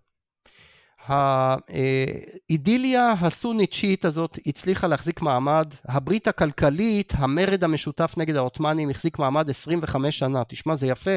האידיליה 2.49 3.13
הסונית 3.13 3.73
שיעית 3.73 4.05
הזאת 4.05 4.39
הצליחה 4.47 4.87
להחזיק 4.87 5.23
מעמד, 5.23 5.75
הברית 5.85 6.29
הכלכלית, 6.29 7.13
המרד 7.17 7.65
המשותף 7.65 8.15
נגד 8.17 8.37
העות'מאנים 8.37 8.91
החזיק 8.91 9.19
מעמד 9.19 9.51
25 9.51 10.19
שנה, 10.19 10.43
תשמע 10.49 10.77
זה 10.77 10.87
יפה, 10.87 11.17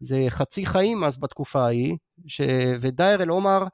זה 0.00 0.26
חצי 0.28 0.66
חיים 0.66 1.04
אז 1.04 1.16
בתקופה 1.16 1.64
ההיא, 1.64 1.96
ש... 2.26 2.40
ודייר 2.80 3.22
אל 3.22 3.28
עומר 3.28 3.64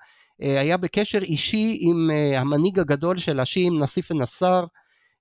היה 0.40 0.76
בקשר 0.76 1.18
אישי 1.18 1.78
עם 1.80 2.10
אה, 2.10 2.40
המנהיג 2.40 2.78
הגדול 2.78 3.18
של 3.18 3.40
השיעים, 3.40 3.82
נסיף 3.82 4.12
א-נסאר, 4.12 4.64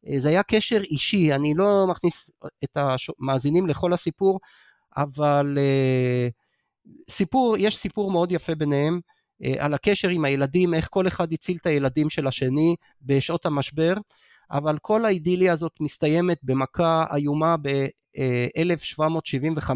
אה, 0.08 0.20
זה 0.20 0.30
היה 0.30 0.44
קשר 0.44 0.82
אישי, 0.82 1.34
אני 1.34 1.54
לא 1.58 1.88
מכניס 1.88 2.30
את 2.64 2.78
המאזינים 2.78 3.68
לכל 3.68 3.94
הסיפור, 3.94 4.40
אבל 4.98 5.58
סיפור, 7.10 7.56
יש 7.60 7.78
סיפור 7.78 8.12
מאוד 8.12 8.32
יפה 8.32 8.56
ביניהם, 8.56 9.00
על 9.60 9.74
הקשר 9.74 10.10
עם 10.10 10.26
הילדים, 10.26 10.74
איך 10.74 10.88
כל 10.92 11.08
אחד 11.08 11.34
הציל 11.34 11.58
את 11.62 11.66
הילדים 11.66 12.10
של 12.10 12.28
השני 12.28 12.76
בשעות 13.02 13.46
המשבר, 13.46 13.94
אבל 14.52 14.78
כל 14.82 15.06
האידיליה 15.06 15.54
הזאת 15.54 15.72
מסתיימת 15.80 16.38
במכה 16.44 17.06
איומה 17.16 17.56
ב-1775, 17.58 19.74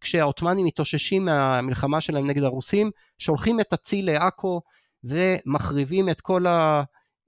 כשהעות'מאנים 0.00 0.66
מתאוששים 0.66 1.24
מהמלחמה 1.24 2.00
שלהם 2.00 2.26
נגד 2.26 2.42
הרוסים, 2.42 2.90
שולחים 3.18 3.60
את 3.60 3.72
הציל 3.72 4.12
לעכו 4.12 4.60
ומחריבים 5.04 6.08
את 6.08 6.20
כל 6.20 6.44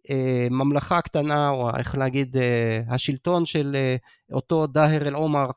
הממלכה 0.08 0.98
הקטנה, 0.98 1.50
או 1.50 1.76
איך 1.76 1.94
להגיד, 1.94 2.36
השלטון 2.88 3.46
של 3.46 3.76
אותו 4.32 4.66
דאהר 4.66 5.08
אל 5.08 5.14
עומר, 5.14 5.50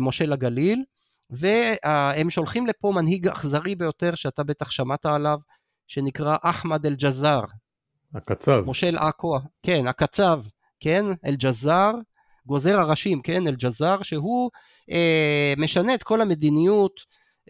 משה 0.00 0.26
לגליל, 0.26 0.84
והם 1.30 2.30
שולחים 2.30 2.66
לפה 2.66 2.92
מנהיג 2.94 3.28
אכזרי 3.28 3.74
ביותר 3.74 4.14
שאתה 4.14 4.42
בטח 4.44 4.70
שמעת 4.70 5.06
עליו, 5.06 5.38
שנקרא 5.86 6.36
אחמד 6.42 6.86
אל-ג'זאר. 6.86 7.44
הקצב. 8.14 8.62
מושל 8.66 8.96
עכו, 8.98 9.38
כן, 9.62 9.86
הקצב, 9.86 10.42
כן, 10.80 11.04
אל-ג'זאר, 11.26 11.92
גוזר 12.46 12.80
הראשים, 12.80 13.22
כן, 13.22 13.46
אל-ג'זאר, 13.46 14.02
שהוא 14.02 14.50
אה, 14.54 14.60
משנה 15.56 15.94
את 15.94 16.02
כל 16.02 16.20
המדיניות 16.20 17.00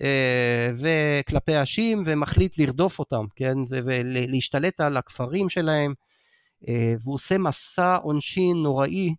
אה, 0.01 0.71
וכלפי 0.77 1.55
השיעים 1.55 2.03
ומחליט 2.07 2.59
לרדוף 2.59 2.99
אותם, 2.99 3.25
כן, 3.37 3.55
ולהשתלט 3.71 4.81
על 4.81 4.97
הכפרים 4.97 5.49
שלהם, 5.49 5.95
אה, 6.69 6.95
והוא 7.03 7.15
עושה 7.15 7.39
מסע 7.39 7.97
עונשין 7.97 8.57
נוראי 8.57 9.15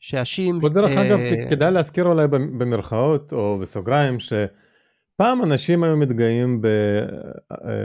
שהשיעים... 0.00 0.60
דרך 0.74 0.90
אגב, 0.90 1.18
כדאי 1.50 1.70
להזכיר 1.70 2.04
אולי 2.04 2.28
במרכאות 2.28 3.32
או 3.32 3.58
בסוגריים, 3.58 4.18
שפעם 4.20 5.42
אנשים 5.44 5.84
היו 5.84 5.96
מתגאים 5.96 6.60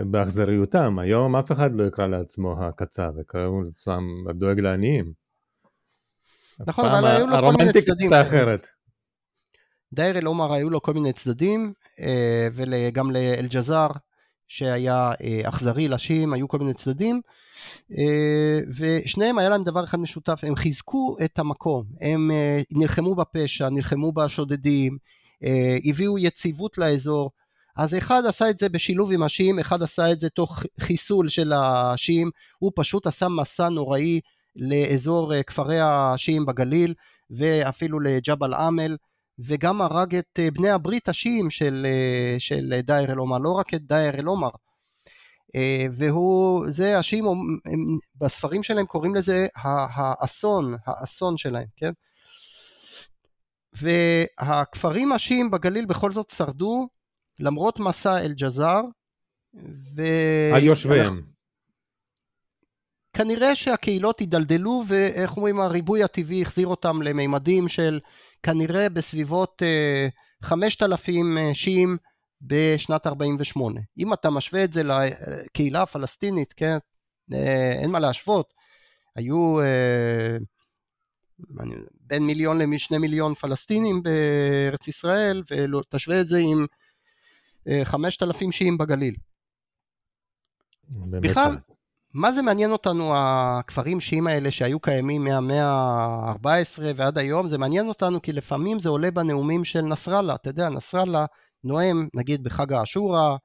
באכזריותם, 0.05 0.99
היום 0.99 1.35
אף 1.35 1.51
אחד 1.51 1.75
לא 1.75 1.83
יקרא 1.83 2.07
לעצמו 2.07 2.63
הקצב, 2.63 3.11
יקראו 3.21 3.61
לעצמם 3.61 4.03
הדואג 4.29 4.59
לעניים. 4.59 5.11
נכון, 6.67 6.85
אבל 6.85 7.07
היו 7.07 7.27
לו 7.27 7.31
כל 7.33 7.41
מיני 7.41 7.47
הרומנטיקה 7.47 7.91
צדדים. 7.91 8.13
הייתה 8.13 8.29
אחרת. 8.29 8.67
דייר 9.93 10.17
אל 10.17 10.25
עומר 10.25 10.53
היו 10.53 10.69
לו 10.69 10.81
כל 10.81 10.93
מיני 10.93 11.13
צדדים, 11.13 11.73
אה, 11.99 12.47
וגם 12.53 13.11
לאל-ג'זאר, 13.11 13.89
שהיה 14.47 15.11
אה, 15.23 15.41
אכזרי 15.49 15.87
לשיעים, 15.87 16.33
היו 16.33 16.47
כל 16.47 16.59
מיני 16.59 16.73
צדדים, 16.73 17.21
אה, 17.97 18.59
ושניהם 18.77 19.37
היה 19.37 19.49
להם 19.49 19.63
דבר 19.63 19.83
אחד 19.83 19.99
משותף, 19.99 20.39
הם 20.43 20.55
חיזקו 20.55 21.17
את 21.25 21.39
המקום, 21.39 21.83
הם 22.01 22.31
נלחמו 22.71 23.15
בפשע, 23.15 23.69
נלחמו 23.69 24.11
בשודדים, 24.11 24.97
הביאו 25.85 26.19
יציבות 26.19 26.77
לאזור, 26.77 27.31
אז 27.77 27.95
אחד 27.95 28.25
עשה 28.25 28.49
את 28.49 28.59
זה 28.59 28.69
בשילוב 28.69 29.11
עם 29.11 29.23
השיעים, 29.23 29.59
אחד 29.59 29.81
עשה 29.83 30.11
את 30.11 30.21
זה 30.21 30.29
תוך 30.29 30.63
חיסול 30.79 31.29
של 31.29 31.53
השיעים, 31.53 32.29
הוא 32.59 32.71
פשוט 32.75 33.07
עשה 33.07 33.27
מסע 33.27 33.69
נוראי 33.69 34.19
לאזור 34.55 35.41
כפרי 35.43 35.79
השיעים 35.81 36.45
בגליל, 36.45 36.93
ואפילו 37.29 37.99
לג'בל 37.99 38.53
עמל, 38.53 38.97
וגם 39.45 39.81
הרג 39.81 40.15
את 40.15 40.39
אה, 40.39 40.51
בני 40.51 40.69
הברית 40.69 41.09
השיעים 41.09 41.49
של, 41.49 41.87
אה, 41.89 42.39
של 42.39 42.79
דייר 42.83 43.11
אל 43.11 43.17
עומר, 43.17 43.37
לא 43.37 43.51
רק 43.51 43.73
את 43.73 43.81
דייר 43.81 44.15
אל 44.19 44.25
עומר. 44.25 44.49
אה, 45.55 45.85
והוא, 45.91 46.65
זה 46.69 46.97
השיעים, 46.99 47.25
בספרים 48.15 48.63
שלהם 48.63 48.85
קוראים 48.85 49.15
לזה 49.15 49.47
האסון, 49.55 50.75
האסון 50.85 51.37
שלהם, 51.37 51.67
כן? 51.77 51.91
והכפרים 53.73 55.11
השיעים 55.11 55.51
בגליל 55.51 55.85
בכל 55.85 56.11
זאת 56.11 56.29
שרדו, 56.29 56.87
למרות 57.39 57.79
מסע 57.79 58.17
אל-ג'זאר. 58.17 58.81
ו... 59.95 60.01
על 60.55 60.63
יושביהם. 60.63 61.21
כנראה 63.13 63.55
שהקהילות 63.55 64.19
הידלדלו, 64.19 64.83
ואיך 64.87 65.37
אומרים, 65.37 65.59
הריבוי 65.59 66.03
הטבעי 66.03 66.41
החזיר 66.41 66.67
אותם 66.67 67.01
למימדים 67.01 67.67
של 67.67 67.99
כנראה 68.43 68.89
בסביבות 68.89 69.61
5,000 70.43 71.37
אה, 71.37 71.53
שיעים 71.53 71.97
בשנת 72.41 73.07
48. 73.07 73.79
אם 73.97 74.13
אתה 74.13 74.29
משווה 74.29 74.63
את 74.63 74.73
זה 74.73 74.81
לקהילה 74.83 75.81
הפלסטינית, 75.81 76.53
כן, 76.53 76.77
אה, 77.33 77.71
אין 77.71 77.91
מה 77.91 77.99
להשוות, 77.99 78.53
היו 79.15 79.61
אה, 79.61 80.37
בין 82.01 82.23
מיליון 82.23 82.61
לשני 82.61 82.97
מיליון 82.97 83.35
פלסטינים 83.35 84.03
בארץ 84.03 84.87
ישראל, 84.87 85.43
ותשווה 85.51 86.21
את 86.21 86.29
זה 86.29 86.37
עם 86.37 86.65
5,000 87.83 88.51
שיעים 88.51 88.77
בגליל. 88.77 89.15
בכלל, 91.09 91.57
מה 92.13 92.31
זה 92.33 92.41
מעניין 92.41 92.71
אותנו 92.71 93.13
הכפרים 93.17 94.01
שיעים 94.01 94.27
האלה 94.27 94.51
שהיו 94.51 94.79
קיימים 94.79 95.23
מהמאה 95.23 95.65
ה-14 95.65 96.81
ועד 96.95 97.17
היום? 97.17 97.47
זה 97.47 97.57
מעניין 97.57 97.87
אותנו 97.87 98.21
כי 98.21 98.33
לפעמים 98.33 98.79
זה 98.79 98.89
עולה 98.89 99.11
בנאומים 99.11 99.65
של 99.65 99.81
נסראללה. 99.81 100.35
אתה 100.35 100.49
יודע, 100.49 100.69
נסראללה 100.69 101.25
נואם 101.63 102.07
נגיד 102.13 102.43
בחג 102.43 102.73
האשורה, 102.73 103.37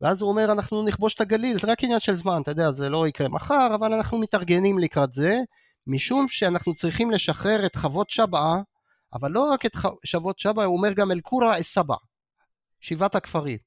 ואז 0.00 0.22
הוא 0.22 0.30
אומר 0.30 0.52
אנחנו 0.52 0.82
נכבוש 0.82 1.14
את 1.14 1.20
הגליל, 1.20 1.58
זה 1.58 1.72
רק 1.72 1.84
עניין 1.84 2.00
של 2.00 2.14
זמן, 2.14 2.42
אתה 2.42 2.50
יודע, 2.50 2.72
זה 2.72 2.88
לא 2.88 3.08
יקרה 3.08 3.28
מחר, 3.28 3.68
אבל 3.74 3.92
אנחנו 3.92 4.18
מתארגנים 4.18 4.78
לקראת 4.78 5.12
זה, 5.12 5.38
משום 5.86 6.28
שאנחנו 6.28 6.74
צריכים 6.74 7.10
לשחרר 7.10 7.66
את 7.66 7.76
חוות 7.76 8.10
שבעה, 8.10 8.60
אבל 9.12 9.30
לא 9.30 9.52
רק 9.52 9.66
את 9.66 9.76
חוות 10.10 10.38
שבעה, 10.38 10.64
הוא 10.64 10.76
אומר 10.76 10.92
גם 10.92 11.10
אל-קורה 11.10 11.58
א-סבע, 11.58 11.96
שבעת 12.80 13.14
הכפרים. 13.14 13.58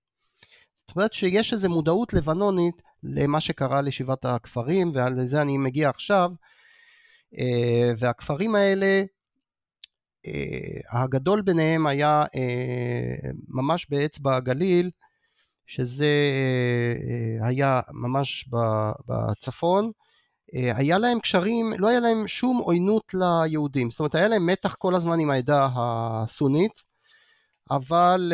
זאת 0.75 0.95
אומרת 0.95 1.13
שיש 1.13 1.53
איזו 1.53 1.69
מודעות 1.69 2.13
לבנונית 2.13 2.81
למה 3.03 3.41
שקרה 3.41 3.81
לשבעת 3.81 4.25
הכפרים, 4.25 4.91
ולזה 4.95 5.41
אני 5.41 5.57
מגיע 5.57 5.89
עכשיו. 5.89 6.31
אה, 7.37 7.91
והכפרים 7.97 8.55
האלה, 8.55 9.03
אה, 10.27 11.01
הגדול 11.01 11.41
ביניהם 11.41 11.87
היה 11.87 12.23
אה, 12.35 13.29
ממש 13.47 13.87
באצבע 13.89 14.35
הגליל, 14.35 14.89
שזה 15.65 16.09
היה 17.41 17.81
ממש 17.91 18.49
בצפון. 19.07 19.91
היה 20.53 20.97
להם 20.97 21.19
קשרים, 21.19 21.73
לא 21.77 21.87
היה 21.87 21.99
להם 21.99 22.27
שום 22.27 22.57
עוינות 22.57 23.13
ליהודים, 23.13 23.91
זאת 23.91 23.99
אומרת 23.99 24.15
היה 24.15 24.27
להם 24.27 24.45
מתח 24.45 24.75
כל 24.75 24.95
הזמן 24.95 25.19
עם 25.19 25.29
העדה 25.29 25.67
הסונית, 25.75 26.81
אבל 27.71 28.33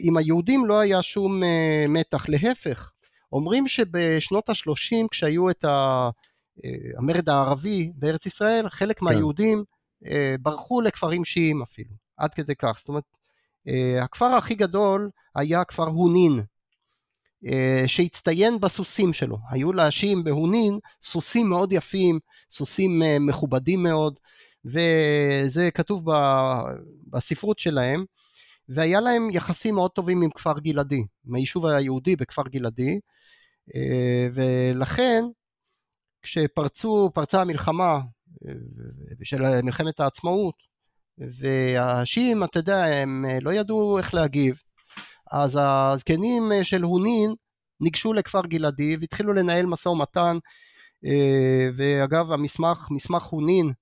עם 0.00 0.16
היהודים 0.16 0.66
לא 0.66 0.78
היה 0.78 1.02
שום 1.02 1.42
מתח, 1.88 2.28
להפך, 2.28 2.92
אומרים 3.34 3.68
שבשנות 3.68 4.48
ה-30 4.48 5.08
כשהיו 5.10 5.50
את 5.50 5.64
אה, 5.64 6.08
המרד 6.98 7.28
הערבי 7.28 7.92
בארץ 7.94 8.26
ישראל, 8.26 8.68
חלק 8.68 8.98
כן. 8.98 9.04
מהיהודים 9.04 9.64
אה, 10.06 10.34
ברחו 10.40 10.80
לכפרים 10.80 11.24
שיעים 11.24 11.62
אפילו, 11.62 11.90
עד 12.16 12.34
כדי 12.34 12.54
כך. 12.54 12.78
זאת 12.78 12.88
אומרת, 12.88 13.04
אה, 13.68 14.04
הכפר 14.04 14.24
הכי 14.24 14.54
גדול 14.54 15.10
היה 15.34 15.64
כפר 15.64 15.86
הונין, 15.86 16.42
שהצטיין 17.86 18.60
בסוסים 18.60 19.12
שלו. 19.12 19.38
היו 19.50 19.72
לשיעים 19.72 20.24
בהונין 20.24 20.78
סוסים 21.02 21.48
מאוד 21.48 21.72
יפים, 21.72 22.18
סוסים 22.50 23.02
מכובדים 23.20 23.82
מאוד, 23.82 24.18
וזה 24.64 25.70
כתוב 25.74 26.04
בספרות 27.06 27.58
שלהם. 27.58 28.04
והיה 28.68 29.00
להם 29.00 29.30
יחסים 29.30 29.74
מאוד 29.74 29.90
טובים 29.90 30.22
עם 30.22 30.30
כפר 30.30 30.58
גלעדי, 30.58 31.04
עם 31.26 31.34
היישוב 31.34 31.66
היהודי 31.66 32.16
בכפר 32.16 32.42
גלעדי, 32.48 33.00
ולכן 34.34 35.24
כשפרצו, 36.22 37.10
פרצה 37.14 37.40
המלחמה 37.40 38.00
אה, 38.48 38.52
של 39.22 39.62
מלחמת 39.62 40.00
העצמאות 40.00 40.54
והשיעים, 41.18 42.44
אתה 42.44 42.58
יודע, 42.58 42.84
הם 42.84 43.24
אה, 43.28 43.38
לא 43.40 43.52
ידעו 43.52 43.98
איך 43.98 44.14
להגיב, 44.14 44.60
אז 45.32 45.58
הזקנים 45.60 46.42
של 46.62 46.82
הונין 46.82 47.34
ניגשו 47.80 48.12
לכפר 48.12 48.46
גלעדי 48.46 48.96
והתחילו 49.00 49.32
לנהל 49.32 49.66
משא 49.66 49.88
ומתן 49.88 50.38
ואגב 51.76 52.32
המסמך, 52.32 52.88
מסמך 52.90 53.22
הונין 53.22 53.72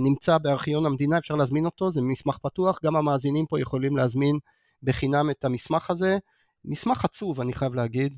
נמצא 0.00 0.38
בארכיון 0.38 0.86
המדינה, 0.86 1.18
אפשר 1.18 1.34
להזמין 1.34 1.64
אותו, 1.64 1.90
זה 1.90 2.00
מסמך 2.02 2.38
פתוח, 2.38 2.78
גם 2.84 2.96
המאזינים 2.96 3.46
פה 3.46 3.60
יכולים 3.60 3.96
להזמין 3.96 4.38
בחינם 4.82 5.30
את 5.30 5.44
המסמך 5.44 5.90
הזה, 5.90 6.18
מסמך 6.64 7.04
עצוב 7.04 7.40
אני 7.40 7.52
חייב 7.52 7.74
להגיד, 7.74 8.16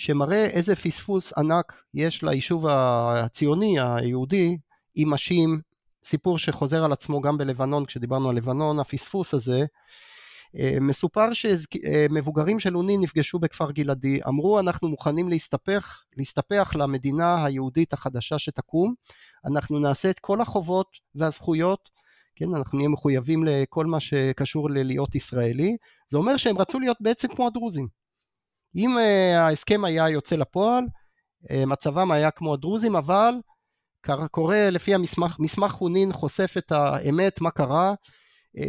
שמראה 0.00 0.46
איזה 0.46 0.76
פספוס 0.76 1.32
ענק 1.32 1.82
יש 1.94 2.22
ליישוב 2.22 2.66
הציוני 2.68 3.76
היהודי 3.80 4.56
עם 4.94 5.12
השיעים, 5.12 5.60
סיפור 6.04 6.38
שחוזר 6.38 6.84
על 6.84 6.92
עצמו 6.92 7.20
גם 7.20 7.38
בלבנון, 7.38 7.86
כשדיברנו 7.86 8.28
על 8.28 8.36
לבנון, 8.36 8.80
הפספוס 8.80 9.34
הזה. 9.34 9.64
אה, 10.58 10.76
מסופר 10.80 11.28
שמבוגרים 11.32 12.60
של 12.60 12.76
אוני 12.76 12.96
נפגשו 12.96 13.38
בכפר 13.38 13.70
גלעדי, 13.70 14.20
אמרו 14.28 14.60
אנחנו 14.60 14.88
מוכנים 14.88 15.28
להסתפח, 15.28 16.02
להסתפח 16.16 16.72
למדינה 16.74 17.44
היהודית 17.44 17.92
החדשה 17.92 18.38
שתקום, 18.38 18.94
אנחנו 19.44 19.78
נעשה 19.78 20.10
את 20.10 20.18
כל 20.18 20.40
החובות 20.40 20.88
והזכויות, 21.14 21.90
כן, 22.36 22.54
אנחנו 22.54 22.78
נהיה 22.78 22.88
מחויבים 22.88 23.44
לכל 23.44 23.86
מה 23.86 24.00
שקשור 24.00 24.70
ללהיות 24.70 25.14
ישראלי, 25.14 25.76
זה 26.08 26.16
אומר 26.16 26.36
שהם 26.36 26.58
רצו 26.58 26.80
להיות 26.80 26.96
בעצם 27.00 27.28
כמו 27.28 27.46
הדרוזים. 27.46 27.99
אם 28.76 28.96
uh, 28.98 29.38
ההסכם 29.38 29.84
היה 29.84 30.08
יוצא 30.08 30.36
לפועל, 30.36 30.84
uh, 31.44 31.66
מצבם 31.66 32.10
היה 32.10 32.30
כמו 32.30 32.54
הדרוזים, 32.54 32.96
אבל 32.96 33.34
קורה 34.30 34.70
לפי 34.70 34.94
המסמך, 34.94 35.36
מסמך 35.38 35.72
חונין 35.72 36.12
חושף 36.12 36.54
את 36.58 36.72
האמת, 36.72 37.40
מה 37.40 37.50
קרה, 37.50 37.94
uh, 38.56 38.60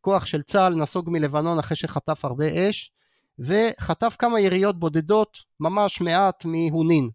כוח 0.00 0.26
של 0.26 0.42
צה"ל 0.42 0.74
נסוג 0.74 1.10
מלבנון 1.10 1.58
אחרי 1.58 1.76
שחטף 1.76 2.24
הרבה 2.24 2.46
אש, 2.70 2.92
וחטף 3.38 4.16
כמה 4.18 4.40
יריות 4.40 4.78
בודדות, 4.78 5.38
ממש 5.60 6.00
מעט 6.00 6.44
מהונין, 6.44 7.10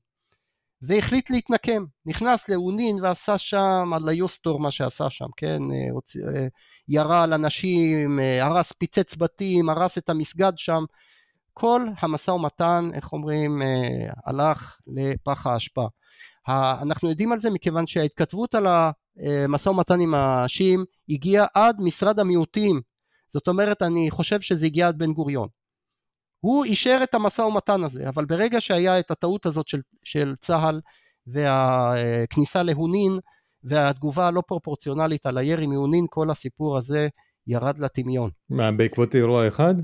והחליט 0.82 1.30
להתנקם, 1.30 1.86
נכנס 2.06 2.49
להונין 2.49 3.04
ועשה 3.04 3.38
שם, 3.38 3.91
על 3.95 4.10
היוסטור 4.10 4.60
מה 4.60 4.71
שעשה 4.71 5.10
שם, 5.10 5.25
כן, 5.38 5.60
ירה 6.88 7.23
על 7.23 7.34
אנשים, 7.34 8.19
הרס, 8.41 8.71
פיצץ 8.71 9.15
בתים, 9.15 9.69
הרס 9.69 9.97
את 9.97 10.10
המסגד 10.10 10.54
שם, 10.58 10.84
כל 11.53 11.85
המשא 11.99 12.31
ומתן, 12.31 12.89
איך 12.93 13.13
אומרים, 13.13 13.61
אה, 13.61 14.11
הלך 14.25 14.79
לפח 14.87 15.47
האשפה. 15.47 15.87
אנחנו 16.47 17.09
יודעים 17.09 17.31
על 17.31 17.39
זה 17.39 17.49
מכיוון 17.49 17.87
שההתכתבות 17.87 18.55
על 18.55 18.67
המשא 18.67 19.69
ומתן 19.69 19.99
עם 19.99 20.13
השיעים 20.15 20.85
הגיעה 21.09 21.45
עד 21.53 21.75
משרד 21.79 22.19
המיעוטים. 22.19 22.81
זאת 23.29 23.47
אומרת, 23.47 23.81
אני 23.81 24.11
חושב 24.11 24.41
שזה 24.41 24.65
הגיע 24.65 24.87
עד 24.87 24.97
בן 24.97 25.13
גוריון. 25.13 25.47
הוא 26.39 26.65
אישר 26.65 26.99
את 27.03 27.13
המשא 27.13 27.41
ומתן 27.41 27.83
הזה, 27.83 28.09
אבל 28.09 28.25
ברגע 28.25 28.61
שהיה 28.61 28.99
את 28.99 29.11
הטעות 29.11 29.45
הזאת 29.45 29.67
של, 29.67 29.81
של 30.03 30.35
צה"ל 30.41 30.81
והכניסה 31.27 32.63
להונין 32.63 33.19
והתגובה 33.63 34.27
הלא 34.27 34.41
פרופורציונלית 34.47 35.25
על 35.25 35.37
הירי 35.37 35.67
מהונין, 35.67 36.05
כל 36.09 36.29
הסיפור 36.29 36.77
הזה 36.77 37.07
ירד 37.47 37.79
לטמיון. 37.79 38.29
מה, 38.49 38.71
בעקבות 38.71 39.15
אירוע 39.15 39.47
אחד? 39.47 39.75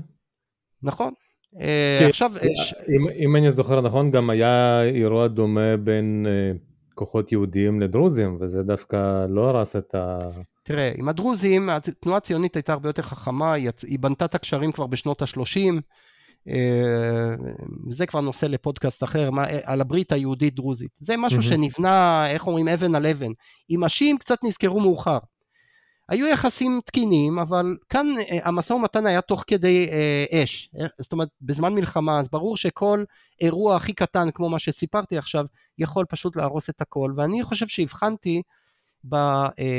נכון, 0.82 1.08
אה, 1.08 1.27
עכשיו... 2.08 2.32
אם, 2.88 3.08
אם 3.16 3.36
אני 3.36 3.50
זוכר 3.50 3.80
נכון, 3.80 4.10
גם 4.10 4.30
היה 4.30 4.82
אירוע 4.82 5.28
דומה 5.28 5.76
בין 5.76 6.26
אה, 6.28 6.52
כוחות 6.94 7.32
יהודיים 7.32 7.80
לדרוזים, 7.80 8.36
וזה 8.40 8.62
דווקא 8.62 9.26
לא 9.28 9.48
הרס 9.48 9.76
את 9.76 9.94
ה... 9.94 10.18
תראה, 10.62 10.92
עם 10.96 11.08
הדרוזים, 11.08 11.70
התנועה 11.70 12.18
הציונית 12.18 12.56
הייתה 12.56 12.72
הרבה 12.72 12.88
יותר 12.88 13.02
חכמה, 13.02 13.52
היא, 13.52 13.98
בנתה 14.00 14.24
את 14.24 14.34
הקשרים 14.34 14.72
כבר 14.72 14.86
בשנות 14.86 15.22
ה-30, 15.22 15.80
אה, 16.48 17.34
זה 17.90 18.06
כבר 18.06 18.20
נושא 18.20 18.46
לפודקאסט 18.46 19.04
אחר, 19.04 19.30
מה, 19.30 19.44
על 19.64 19.80
הברית 19.80 20.12
היהודית-דרוזית. 20.12 20.90
זה 21.00 21.16
משהו 21.16 21.38
mm-hmm. 21.38 21.42
שנבנה, 21.42 22.26
איך 22.30 22.46
אומרים, 22.46 22.68
אבן 22.68 22.94
על 22.94 23.06
אבן. 23.06 23.30
עם 23.68 23.84
השיעים 23.84 24.18
קצת 24.18 24.38
נזכרו 24.44 24.80
מאוחר. 24.80 25.18
היו 26.08 26.26
יחסים 26.26 26.80
תקינים, 26.84 27.38
אבל 27.38 27.76
כאן 27.88 28.06
אה, 28.18 28.38
המשא 28.42 28.72
ומתן 28.72 29.06
היה 29.06 29.20
תוך 29.20 29.44
כדי 29.46 29.88
אה, 29.90 30.42
אש. 30.42 30.70
זאת 30.98 31.12
אומרת, 31.12 31.28
בזמן 31.40 31.74
מלחמה, 31.74 32.18
אז 32.18 32.28
ברור 32.28 32.56
שכל 32.56 33.04
אירוע 33.40 33.76
הכי 33.76 33.92
קטן, 33.92 34.30
כמו 34.30 34.48
מה 34.48 34.58
שסיפרתי 34.58 35.18
עכשיו, 35.18 35.44
יכול 35.78 36.04
פשוט 36.08 36.36
להרוס 36.36 36.70
את 36.70 36.80
הכל. 36.80 37.12
ואני 37.16 37.44
חושב 37.44 37.68
שהבחנתי 37.68 38.42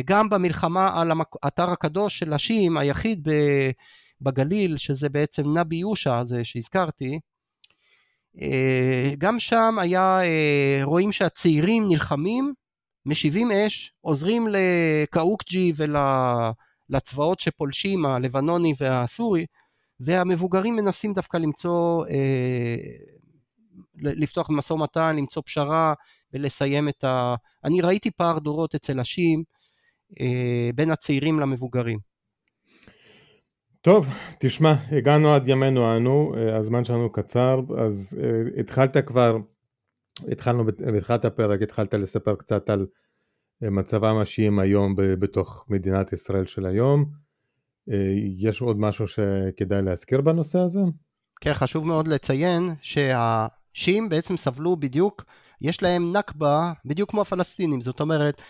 גם 0.05 0.29
במלחמה 0.29 1.01
על 1.01 1.11
האתר 1.43 1.69
הקדוש 1.69 2.19
של 2.19 2.33
השיעים, 2.33 2.77
היחיד 2.77 3.27
בגליל, 4.21 4.77
שזה 4.77 5.09
בעצם 5.09 5.57
נבי 5.57 5.75
יושע, 5.75 6.23
זה 6.23 6.43
שהזכרתי, 6.43 7.19
אה, 8.41 9.13
גם 9.17 9.39
שם 9.39 9.75
היה, 9.79 10.21
אה, 10.23 10.79
רואים 10.83 11.11
שהצעירים 11.11 11.83
נלחמים, 11.89 12.53
משיבים 13.05 13.51
אש, 13.51 13.91
עוזרים 14.01 14.47
לקאוקג'י 14.51 15.73
ולצבאות 16.89 17.39
שפולשים, 17.39 18.05
הלבנוני 18.05 18.73
והסורי, 18.79 19.45
והמבוגרים 19.99 20.75
מנסים 20.75 21.13
דווקא 21.13 21.37
למצוא, 21.37 22.05
אה, 22.05 22.75
לפתוח 23.95 24.49
משא 24.49 24.73
ומתן, 24.73 25.15
למצוא 25.15 25.41
פשרה 25.45 25.93
ולסיים 26.33 26.89
את 26.89 27.03
ה... 27.03 27.35
אני 27.63 27.81
ראיתי 27.81 28.11
פער 28.11 28.39
דורות 28.39 28.75
אצל 28.75 28.99
השיעים 28.99 29.43
בין 30.75 30.91
הצעירים 30.91 31.39
למבוגרים. 31.39 32.09
טוב, 33.81 34.07
תשמע, 34.39 34.73
הגענו 34.91 35.33
עד 35.33 35.47
ימינו 35.47 35.97
אנו, 35.97 36.33
אה, 36.37 36.57
הזמן 36.57 36.85
שלנו 36.85 37.11
קצר, 37.11 37.59
אז 37.77 38.17
uh, 38.19 38.59
התחלת 38.59 38.97
כבר, 38.97 39.37
התחלנו 40.31 40.65
בתחילת 40.65 41.25
הפרק, 41.25 41.61
התחלת 41.61 41.93
לספר 41.93 42.35
קצת 42.35 42.69
על 42.69 42.85
uh, 43.63 43.69
מצבם 43.69 44.17
השיעים 44.17 44.59
היום 44.59 44.95
בתוך 44.97 45.65
מדינת 45.69 46.13
ישראל 46.13 46.45
של 46.45 46.65
היום. 46.65 47.05
Uh, 47.89 47.93
יש 48.37 48.61
עוד 48.61 48.79
משהו 48.79 49.07
שכדאי 49.07 49.81
להזכיר 49.81 50.21
בנושא 50.21 50.59
הזה? 50.59 50.79
כן, 51.41 51.53
חשוב 51.53 51.87
מאוד 51.87 52.07
לציין 52.07 52.69
שהשיעים 52.81 54.09
בעצם 54.09 54.37
סבלו 54.37 54.77
בדיוק 54.77 55.25
יש 55.61 55.83
להם 55.83 56.13
נכבה 56.17 56.73
בדיוק 56.85 57.09
כמו 57.11 57.21
הפלסטינים, 57.21 57.81
זאת 57.81 57.99
אומרת, 57.99 58.41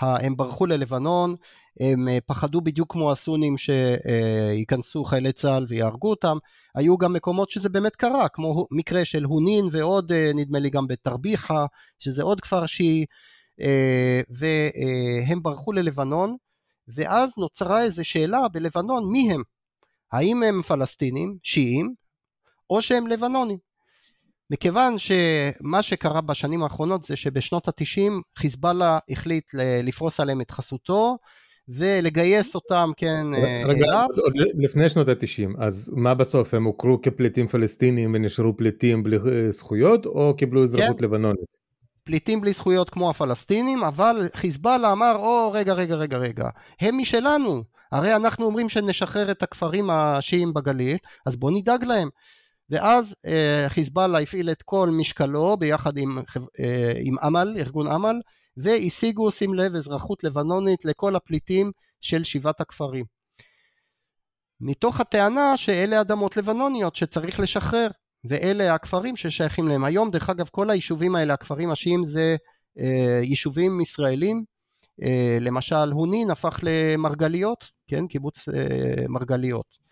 הם 0.00 0.36
ברחו 0.36 0.66
ללבנון, 0.66 1.36
הם 1.80 2.08
אה, 2.08 2.18
פחדו 2.26 2.60
בדיוק 2.60 2.92
כמו 2.92 3.12
הסונים 3.12 3.56
שייכנסו 3.58 5.04
חיילי 5.04 5.32
צה"ל 5.32 5.66
ויהרגו 5.68 6.10
אותם, 6.10 6.36
היו 6.74 6.98
גם 6.98 7.12
מקומות 7.12 7.50
שזה 7.50 7.68
באמת 7.68 7.96
קרה, 7.96 8.28
כמו 8.28 8.66
מקרה 8.70 9.04
של 9.04 9.24
הונין 9.24 9.64
ועוד 9.72 10.12
אה, 10.12 10.30
נדמה 10.34 10.58
לי 10.58 10.70
גם 10.70 10.86
בתרביחה, 10.86 11.66
שזה 11.98 12.22
עוד 12.22 12.40
כפר 12.40 12.66
שיעי, 12.66 13.06
אה, 13.60 14.20
והם 14.28 15.42
ברחו 15.42 15.72
ללבנון, 15.72 16.36
ואז 16.88 17.32
נוצרה 17.38 17.82
איזו 17.82 18.04
שאלה 18.04 18.48
בלבנון 18.48 19.12
מי 19.12 19.32
הם, 19.32 19.42
האם 20.12 20.42
הם 20.42 20.62
פלסטינים, 20.62 21.36
שיעים, 21.42 21.94
או 22.70 22.82
שהם 22.82 23.06
לבנונים. 23.06 23.58
מכיוון 24.50 24.96
שמה 24.98 25.82
שקרה 25.82 26.20
בשנים 26.20 26.62
האחרונות 26.62 27.04
זה 27.04 27.16
שבשנות 27.16 27.68
התשעים 27.68 28.22
חיזבאללה 28.38 28.98
החליט 29.08 29.44
לפרוס 29.82 30.20
עליהם 30.20 30.40
את 30.40 30.50
חסותו 30.50 31.18
ולגייס 31.68 32.54
אותם, 32.54 32.90
כן, 32.96 33.26
רגע, 33.64 33.84
אליו. 33.84 34.06
עוד 34.22 34.32
לפני 34.54 34.88
שנות 34.88 35.08
התשעים, 35.08 35.54
אז 35.58 35.90
מה 35.94 36.14
בסוף, 36.14 36.54
הם 36.54 36.64
הוכרו 36.64 37.02
כפליטים 37.02 37.48
פלסטינים 37.48 38.14
ונשארו 38.14 38.56
פליטים 38.56 39.02
בלי 39.02 39.16
אה, 39.16 39.50
זכויות, 39.50 40.06
או 40.06 40.36
קיבלו 40.36 40.62
אזרחות 40.62 40.98
כן. 40.98 41.04
לבנונית? 41.04 41.62
פליטים 42.04 42.40
בלי 42.40 42.52
זכויות 42.52 42.90
כמו 42.90 43.10
הפלסטינים, 43.10 43.82
אבל 43.82 44.28
חיזבאללה 44.34 44.92
אמר, 44.92 45.16
או 45.16 45.52
רגע, 45.52 45.72
רגע, 45.72 45.94
רגע, 45.94 46.16
רגע, 46.16 46.48
הם 46.80 46.98
משלנו, 46.98 47.62
הרי 47.92 48.16
אנחנו 48.16 48.46
אומרים 48.46 48.68
שנשחרר 48.68 49.30
את 49.30 49.42
הכפרים 49.42 49.90
השיעים 49.90 50.54
בגליל, 50.54 50.96
אז 51.26 51.36
בואו 51.36 51.56
נדאג 51.56 51.84
להם. 51.84 52.08
ואז 52.70 53.14
אה, 53.26 53.66
חיזבאללה 53.68 54.18
הפעיל 54.18 54.50
את 54.50 54.62
כל 54.62 54.88
משקלו 54.92 55.56
ביחד 55.56 55.96
עם, 55.96 56.18
אה, 56.60 56.92
עם 57.00 57.14
אמל, 57.26 57.54
ארגון 57.58 57.92
אמל, 57.92 58.16
והשיגו, 58.56 59.30
שים 59.30 59.54
לב, 59.54 59.74
אזרחות 59.74 60.24
לבנונית 60.24 60.84
לכל 60.84 61.16
הפליטים 61.16 61.70
של 62.00 62.24
שבעת 62.24 62.60
הכפרים. 62.60 63.04
מתוך 64.60 65.00
הטענה 65.00 65.56
שאלה 65.56 66.00
אדמות 66.00 66.36
לבנוניות 66.36 66.96
שצריך 66.96 67.40
לשחרר, 67.40 67.88
ואלה 68.24 68.74
הכפרים 68.74 69.16
ששייכים 69.16 69.68
להם. 69.68 69.84
היום, 69.84 70.10
דרך 70.10 70.30
אגב, 70.30 70.48
כל 70.48 70.70
היישובים 70.70 71.16
האלה, 71.16 71.34
הכפרים 71.34 71.70
השיעים, 71.70 72.04
זה 72.04 72.36
אה, 72.78 73.20
יישובים 73.22 73.80
ישראלים. 73.80 74.44
אה, 75.02 75.38
למשל, 75.40 75.92
הונין 75.92 76.30
הפך 76.30 76.60
למרגליות, 76.62 77.70
כן, 77.88 78.06
קיבוץ 78.06 78.48
אה, 78.48 79.04
מרגליות. 79.08 79.82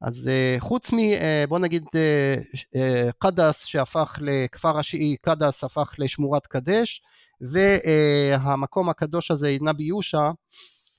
אז 0.00 0.30
uh, 0.30 0.60
חוץ 0.60 0.92
מ... 0.92 0.96
uh, 0.96 1.48
בוא 1.48 1.58
נגיד 1.58 1.84
uh, 1.84 2.78
קדס 3.18 3.64
שהפך 3.64 4.18
לכפר 4.20 4.78
השיעי, 4.78 5.16
קדס 5.16 5.64
הפך 5.64 5.94
לשמורת 5.98 6.46
קדש, 6.46 7.02
והמקום 7.40 8.88
הקדוש 8.88 9.30
הזה 9.30 9.56
נבי 9.60 9.84
יושע, 9.84 10.30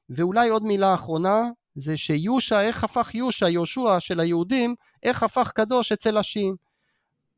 ואולי 0.10 0.50
עוד 0.50 0.64
מילה 0.64 0.94
אחרונה, 0.94 1.42
זה 1.76 1.98
שיושע, 1.98 2.62
איך 2.62 2.84
הפך 2.84 3.16
יושע, 3.16 3.50
יהושע 3.50 4.00
של 4.00 4.20
היהודים, 4.20 4.76
איך 5.04 5.24
הפך 5.24 5.52
קדוש 5.56 5.92
אצל 5.92 6.18
השיעים. 6.18 6.56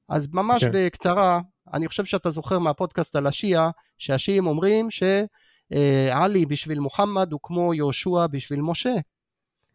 אז 0.10 0.28
ממש. 0.34 0.64
כן. 0.64 0.72
בקצרה, 0.74 1.40
אני 1.74 1.88
חושב 1.88 2.06
שאתה 2.06 2.32
זוכר 2.32 2.60
מהפודקאסט 2.60 3.16
על 3.16 3.28
השיעה, 3.28 3.70
שהשיעים 3.98 4.48
אומרים 4.48 4.88
שעלי 4.92 6.46
בשביל 6.46 6.80
מוחמד 6.80 7.32
הוא 7.32 7.40
כמו 7.44 7.74
יהושע 7.74 8.28
בשביל 8.28 8.62
משה. 8.62 8.96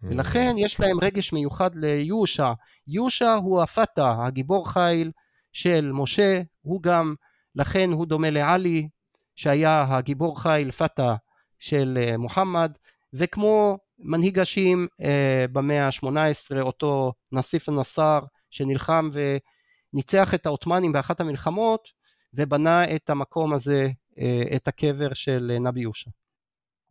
ולכן 0.02 0.54
יש 0.58 0.80
להם 0.80 0.96
רגש 1.02 1.32
מיוחד 1.32 1.74
ליושע. 1.74 2.52
יושע 2.86 3.34
הוא 3.34 3.62
הפתא, 3.62 4.14
הגיבור 4.26 4.70
חיל 4.70 5.10
של 5.52 5.90
משה, 5.92 6.40
הוא 6.62 6.82
גם, 6.82 7.14
לכן 7.54 7.90
הוא 7.92 8.06
דומה 8.06 8.30
לעלי, 8.30 8.88
שהיה 9.34 9.86
הגיבור 9.88 10.42
חיל 10.42 10.70
פתא 10.70 11.14
של 11.58 11.98
אה, 12.02 12.16
מוחמד, 12.16 12.72
וכמו 13.12 13.78
מנהיג 13.98 14.38
השיעים 14.38 14.86
אה, 15.02 15.44
במאה 15.52 15.86
ה-18, 15.86 16.60
אותו 16.60 17.12
נסיף 17.32 17.68
א-נסאר, 17.68 18.20
שנלחם 18.50 19.10
וניצח 19.12 20.34
את 20.34 20.46
העות'מאנים 20.46 20.92
באחת 20.92 21.20
המלחמות, 21.20 21.88
ובנה 22.34 22.94
את 22.96 23.10
המקום 23.10 23.52
הזה, 23.52 23.88
אה, 24.18 24.42
את 24.56 24.68
הקבר 24.68 25.14
של 25.14 25.56
נבי 25.60 25.80
יושע. 25.80 26.10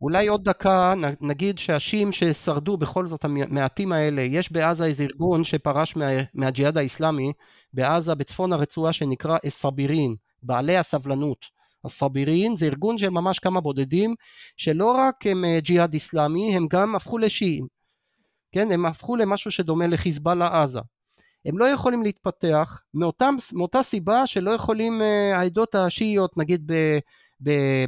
אולי 0.00 0.26
עוד 0.26 0.44
דקה 0.44 0.94
נגיד 1.20 1.58
שהשיעים 1.58 2.12
ששרדו 2.12 2.76
בכל 2.76 3.06
זאת 3.06 3.24
המעטים 3.24 3.92
האלה, 3.92 4.22
יש 4.22 4.52
בעזה 4.52 4.84
איזה 4.84 5.02
ארגון 5.02 5.44
שפרש 5.44 5.96
מה, 5.96 6.04
מהג'יהאד 6.34 6.78
האיסלאמי 6.78 7.32
בעזה 7.72 8.14
בצפון 8.14 8.52
הרצועה 8.52 8.92
שנקרא 8.92 9.38
א-סבירין, 9.46 10.14
בעלי 10.42 10.76
הסבלנות. 10.76 11.46
הסבירין 11.84 12.56
זה 12.56 12.66
ארגון 12.66 12.98
של 12.98 13.10
ממש 13.10 13.38
כמה 13.38 13.60
בודדים 13.60 14.14
שלא 14.56 14.92
רק 14.92 15.26
הם 15.26 15.44
אה, 15.44 15.58
ג'יהאד 15.60 15.94
איסלאמי 15.94 16.56
הם 16.56 16.66
גם 16.70 16.96
הפכו 16.96 17.18
לשיעים, 17.18 17.66
כן 18.52 18.72
הם 18.72 18.86
הפכו 18.86 19.16
למשהו 19.16 19.50
שדומה 19.50 19.86
לחיזבאללה 19.86 20.62
עזה. 20.62 20.80
הם 21.44 21.58
לא 21.58 21.64
יכולים 21.64 22.02
להתפתח 22.02 22.80
מאותם, 22.94 23.36
מאותה 23.52 23.82
סיבה 23.82 24.26
שלא 24.26 24.50
יכולים 24.50 25.02
אה, 25.02 25.38
העדות 25.38 25.74
השיעיות 25.74 26.38
נגיד 26.38 26.72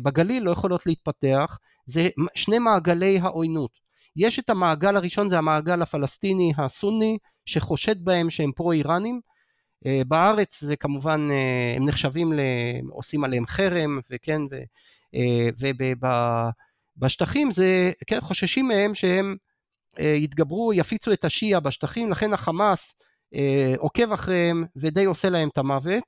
בגליל 0.03 0.43
לא 0.43 0.51
יכולות 0.51 0.87
להתפתח 0.87 1.59
זה 1.87 2.09
שני 2.35 2.59
מעגלי 2.59 3.19
העוינות. 3.19 3.71
יש 4.17 4.39
את 4.39 4.51
המעגל 4.51 4.97
הראשון, 4.97 5.31
זה 5.31 5.39
המעגל 5.39 5.83
הפלסטיני 5.83 6.53
הסוני, 6.59 7.19
שחושד 7.47 8.05
בהם 8.05 8.31
שהם 8.31 8.53
פרו-איראנים. 8.53 9.15
אה, 9.15 9.21
בארץ 10.07 10.61
זה 10.61 10.77
כמובן, 10.77 11.29
אה, 11.31 11.75
הם 11.77 11.89
נחשבים, 11.89 12.33
ל... 12.33 12.41
עושים 12.91 13.25
עליהם 13.25 13.47
חרם, 13.47 13.99
וכן, 14.11 14.43
ו... 14.51 14.63
אה, 15.15 15.49
ובשטחים 16.99 17.51
זה, 17.51 17.93
כן, 18.07 18.21
חוששים 18.21 18.69
מהם 18.69 18.95
שהם 18.95 19.37
יתגברו, 19.99 20.73
יפיצו 20.73 21.13
את 21.13 21.25
השיעה 21.25 21.61
בשטחים, 21.61 22.11
לכן 22.11 22.33
החמאס 22.33 22.95
עוקב 23.79 24.13
אחריהם 24.13 24.65
ודי 24.77 25.05
עושה 25.05 25.31
להם 25.31 25.49
את 25.49 25.59
המוות. 25.59 26.03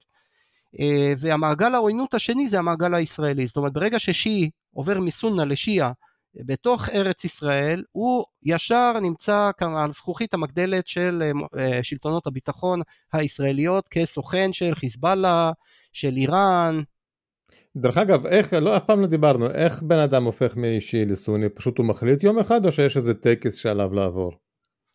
והמעגל 1.18 1.74
העוינות 1.74 2.14
השני 2.14 2.48
זה 2.48 2.58
המעגל 2.58 2.94
הישראלי, 2.94 3.46
זאת 3.46 3.56
אומרת 3.56 3.72
ברגע 3.72 3.98
ששיעי 3.98 4.50
עובר 4.74 5.00
מסונה 5.00 5.44
לשיעה 5.44 5.92
בתוך 6.34 6.88
ארץ 6.88 7.24
ישראל, 7.24 7.84
הוא 7.92 8.24
ישר 8.42 8.92
נמצא 9.02 9.50
כאן 9.58 9.76
על 9.76 9.92
זכוכית 9.92 10.34
המגדלת 10.34 10.86
של 10.86 11.22
אה, 11.58 11.82
שלטונות 11.82 12.26
הביטחון 12.26 12.80
הישראליות 13.12 13.88
כסוכן 13.88 14.52
של 14.52 14.74
חיזבאללה, 14.74 15.52
של 15.92 16.16
איראן. 16.16 16.80
דרך 17.76 17.98
אגב, 17.98 18.26
איך, 18.26 18.52
לא, 18.52 18.76
אף 18.76 18.84
פעם 18.84 19.00
לא 19.00 19.06
דיברנו, 19.06 19.50
איך 19.50 19.82
בן 19.82 19.98
אדם 19.98 20.24
הופך 20.24 20.56
מאישי 20.56 21.04
לסוני? 21.04 21.48
פשוט 21.48 21.78
הוא 21.78 21.86
מחליט 21.86 22.22
יום 22.22 22.38
אחד 22.38 22.66
או 22.66 22.72
שיש 22.72 22.96
איזה 22.96 23.14
טקס 23.14 23.54
שעליו 23.54 23.94
לעבור? 23.94 24.32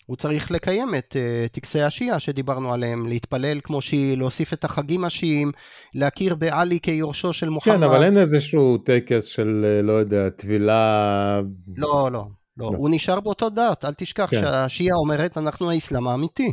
הוא 0.06 0.18
צריך 0.18 0.52
לקיים 0.52 0.96
את 0.98 1.16
uh, 1.16 1.54
טקסי 1.54 1.82
השיעה 1.82 2.20
שדיברנו 2.20 2.74
עליהם, 2.74 3.08
להתפלל 3.08 3.60
כמו 3.64 3.82
שהיא, 3.82 4.18
להוסיף 4.18 4.54
את 4.54 4.64
החגים 4.64 5.06
השיעים, 5.06 5.52
להכיר 5.96 6.36
בעלי 6.36 6.80
כיורשו 6.80 7.34
של 7.34 7.50
מוחמד. 7.50 7.76
כן, 7.76 7.84
אבל 7.84 8.04
אין 8.04 8.18
איזשהו 8.18 8.78
טקס 8.78 9.24
של, 9.24 9.66
אה, 9.66 9.82
לא 9.82 9.92
יודע, 9.92 10.30
טבילה... 10.30 11.42
לא, 11.78 12.10
לא, 12.12 12.26
לא, 12.58 12.72
לא. 12.72 12.78
הוא 12.78 12.90
נשאר 12.92 13.20
באותו 13.20 13.50
דת, 13.50 13.86
אל 13.86 13.94
תשכח 13.94 14.28
כן. 14.32 14.42
שהשיעה 14.42 14.98
אומרת, 14.98 15.38
אנחנו 15.38 15.72
האסלאם 15.72 16.08
האמיתי. 16.08 16.52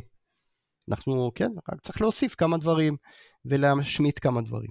אנחנו, 0.91 1.31
כן, 1.35 1.51
רק 1.73 1.81
צריך 1.81 2.01
להוסיף 2.01 2.35
כמה 2.35 2.59
דברים 2.59 2.97
ולהשמיט 3.45 4.19
כמה 4.23 4.41
דברים. 4.41 4.71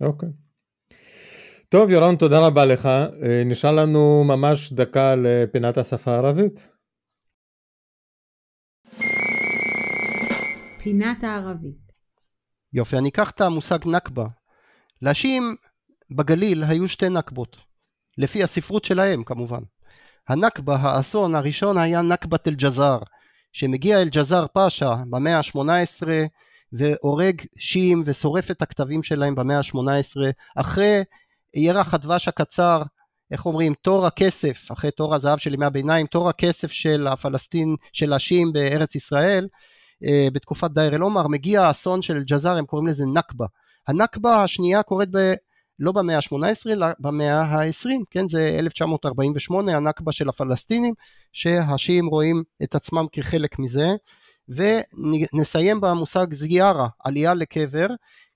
אוקיי. 0.00 0.28
טוב, 1.68 1.90
ירון, 1.90 2.16
תודה 2.16 2.46
רבה 2.46 2.64
לך. 2.64 2.86
אה, 2.86 3.42
נשאר 3.46 3.72
לנו 3.72 4.24
ממש 4.24 4.72
דקה 4.72 5.14
לפינת 5.16 5.78
השפה 5.78 6.10
הערבית. 6.10 6.75
פינת 10.86 11.24
הערבית. 11.24 11.92
יופי, 12.72 12.98
אני 12.98 13.08
אקח 13.08 13.30
את 13.30 13.40
המושג 13.40 13.78
נכבה. 13.86 14.26
לאשים 15.02 15.56
בגליל 16.10 16.64
היו 16.64 16.88
שתי 16.88 17.08
נכבות, 17.08 17.56
לפי 18.18 18.42
הספרות 18.42 18.84
שלהם 18.84 19.24
כמובן. 19.24 19.60
הנכבה, 20.28 20.76
האסון 20.76 21.34
הראשון 21.34 21.78
היה 21.78 22.02
נכבת 22.02 22.48
אל-ג'זאר, 22.48 22.98
שמגיע 23.52 24.02
אל-ג'זאר 24.02 24.46
פאשה 24.46 24.94
במאה 25.10 25.38
ה-18 25.38 26.06
והורג 26.72 27.42
שיעים 27.58 28.02
ושורף 28.06 28.50
את 28.50 28.62
הכתבים 28.62 29.02
שלהם 29.02 29.34
במאה 29.34 29.58
ה-18 29.58 30.20
אחרי 30.56 31.04
ירח 31.54 31.94
הדבש 31.94 32.28
הקצר 32.28 32.82
איך 33.30 33.46
אומרים, 33.46 33.74
תור 33.82 34.06
הכסף, 34.06 34.68
אחרי 34.72 34.90
תור 34.90 35.14
הזהב 35.14 35.38
של 35.38 35.54
ימי 35.54 35.66
הביניים, 35.66 36.06
תור 36.06 36.28
הכסף 36.28 36.72
של 36.72 37.06
הפלסטין, 37.06 37.76
של 37.92 38.12
השיעים 38.12 38.52
בארץ 38.52 38.94
ישראל, 38.94 39.48
בתקופת 40.32 40.70
דייר 40.70 40.94
אל 40.94 41.00
עומר, 41.00 41.28
מגיע 41.28 41.62
האסון 41.62 42.02
של 42.02 42.22
ג'זאר, 42.24 42.56
הם 42.56 42.66
קוראים 42.66 42.88
לזה 42.88 43.04
נכבה. 43.14 43.46
הנכבה 43.88 44.42
השנייה 44.42 44.82
קורית 44.82 45.08
ב... 45.12 45.34
לא 45.78 45.92
במאה 45.92 46.16
ה-18, 46.16 46.70
אלא 46.70 46.86
במאה 46.98 47.40
ה-20, 47.40 47.88
כן, 48.10 48.28
זה 48.28 48.56
1948, 48.58 49.76
הנכבה 49.76 50.12
של 50.12 50.28
הפלסטינים, 50.28 50.94
שהשיעים 51.32 52.06
רואים 52.06 52.42
את 52.62 52.74
עצמם 52.74 53.06
כחלק 53.12 53.58
מזה, 53.58 53.88
ונסיים 54.48 55.80
במושג 55.80 56.34
זיארה, 56.34 56.88
עלייה 57.04 57.34
לקבר, 57.34 57.86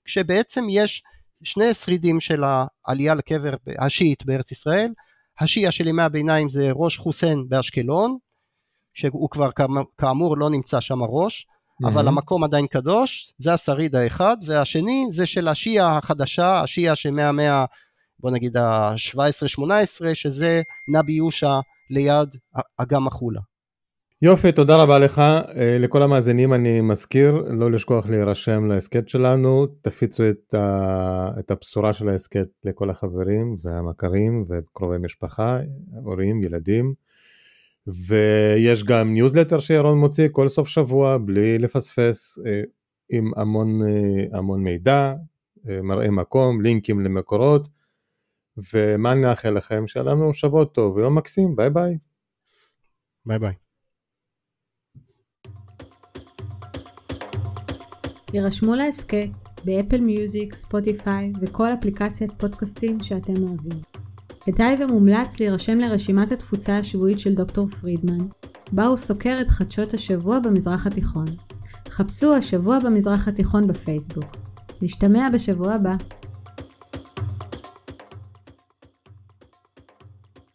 כשבעצם 0.05 0.63
יש 0.69 1.03
שני 1.43 1.73
שרידים 1.73 2.19
של 2.19 2.43
העלייה 2.85 3.15
לקבר 3.15 3.53
השיעית 3.79 4.25
בארץ 4.25 4.51
ישראל, 4.51 4.93
השיעה 5.39 5.71
של 5.71 5.87
ימי 5.87 6.01
הביניים 6.01 6.49
זה 6.49 6.69
ראש 6.73 6.97
חוסיין 6.97 7.45
באשקלון, 7.49 8.17
שהוא 8.93 9.29
כבר 9.29 9.49
כאמור 9.97 10.37
לא 10.37 10.49
נמצא 10.49 10.79
שם 10.79 11.03
הראש, 11.03 11.47
mm-hmm. 11.47 11.87
אבל 11.87 12.07
המקום 12.07 12.43
עדיין 12.43 12.67
קדוש, 12.67 13.33
זה 13.37 13.53
השריד 13.53 13.95
האחד, 13.95 14.37
והשני 14.45 15.05
זה 15.11 15.25
של 15.25 15.47
השיעה 15.47 15.97
החדשה, 15.97 16.61
השיעה 16.61 16.95
שמהמאה, 16.95 17.65
בוא 18.19 18.31
נגיד 18.31 18.57
ה-17-18, 18.57 19.63
שזה 20.13 20.61
נבי 20.87 21.13
יושע 21.13 21.59
ליד 21.89 22.29
אגם 22.77 23.07
החולה. 23.07 23.41
יופי, 24.23 24.51
תודה 24.51 24.83
רבה 24.83 24.99
לך. 24.99 25.19
אה, 25.19 25.77
לכל 25.79 26.03
המאזינים 26.03 26.53
אני 26.53 26.81
מזכיר 26.81 27.31
לא 27.49 27.71
לשכוח 27.71 28.09
להירשם 28.09 28.65
להסכת 28.65 29.09
שלנו, 29.09 29.67
תפיצו 29.81 30.29
את, 30.29 30.53
ה... 30.53 31.29
את 31.39 31.51
הבשורה 31.51 31.93
של 31.93 32.09
ההסכת 32.09 32.47
לכל 32.63 32.89
החברים 32.89 33.55
והמכרים 33.61 34.45
וקרובי 34.49 34.97
משפחה, 34.97 35.59
הורים, 36.03 36.43
ילדים. 36.43 36.93
ויש 37.87 38.83
גם 38.83 39.13
ניוזלטר 39.13 39.59
שירון 39.59 39.97
מוציא 39.97 40.27
כל 40.31 40.47
סוף 40.47 40.67
שבוע 40.67 41.17
בלי 41.17 41.57
לפספס 41.57 42.39
אה, 42.45 42.61
עם 43.09 43.31
המון, 43.35 43.81
אה, 43.81 44.37
המון 44.37 44.63
מידע, 44.63 45.13
מראה 45.83 46.11
מקום, 46.11 46.61
לינקים 46.61 46.99
למקורות. 46.99 47.67
ומה 48.73 49.13
נאחל 49.13 49.49
לכם? 49.49 49.87
שיהיה 49.87 50.03
לנו 50.03 50.33
שבוע 50.33 50.65
טוב 50.65 50.95
ויום 50.95 51.17
מקסים, 51.17 51.55
ביי 51.55 51.69
ביי. 51.69 51.97
ביי 53.25 53.39
ביי. 53.39 53.53
יירשמו 58.33 58.75
להסכת 58.75 59.29
באפל 59.65 60.01
מיוזיק, 60.01 60.53
ספוטיפיי 60.53 61.31
וכל 61.41 61.67
אפליקציית 61.79 62.31
פודקאסטים 62.31 63.03
שאתם 63.03 63.43
אוהבים. 63.43 63.90
כדאי 64.45 64.83
ומומלץ 64.83 65.39
להירשם 65.39 65.79
לרשימת 65.79 66.31
התפוצה 66.31 66.77
השבועית 66.77 67.19
של 67.19 67.35
דוקטור 67.35 67.67
פרידמן, 67.67 68.25
בה 68.71 68.85
הוא 68.85 68.97
סוקר 68.97 69.37
את 69.41 69.49
חדשות 69.49 69.93
השבוע 69.93 70.39
במזרח 70.39 70.87
התיכון. 70.87 71.25
חפשו 71.89 72.33
השבוע 72.35 72.79
במזרח 72.79 73.27
התיכון 73.27 73.67
בפייסבוק. 73.67 74.37
נשתמע 74.81 75.29
בשבוע 75.33 75.73
הבא. 75.73 75.95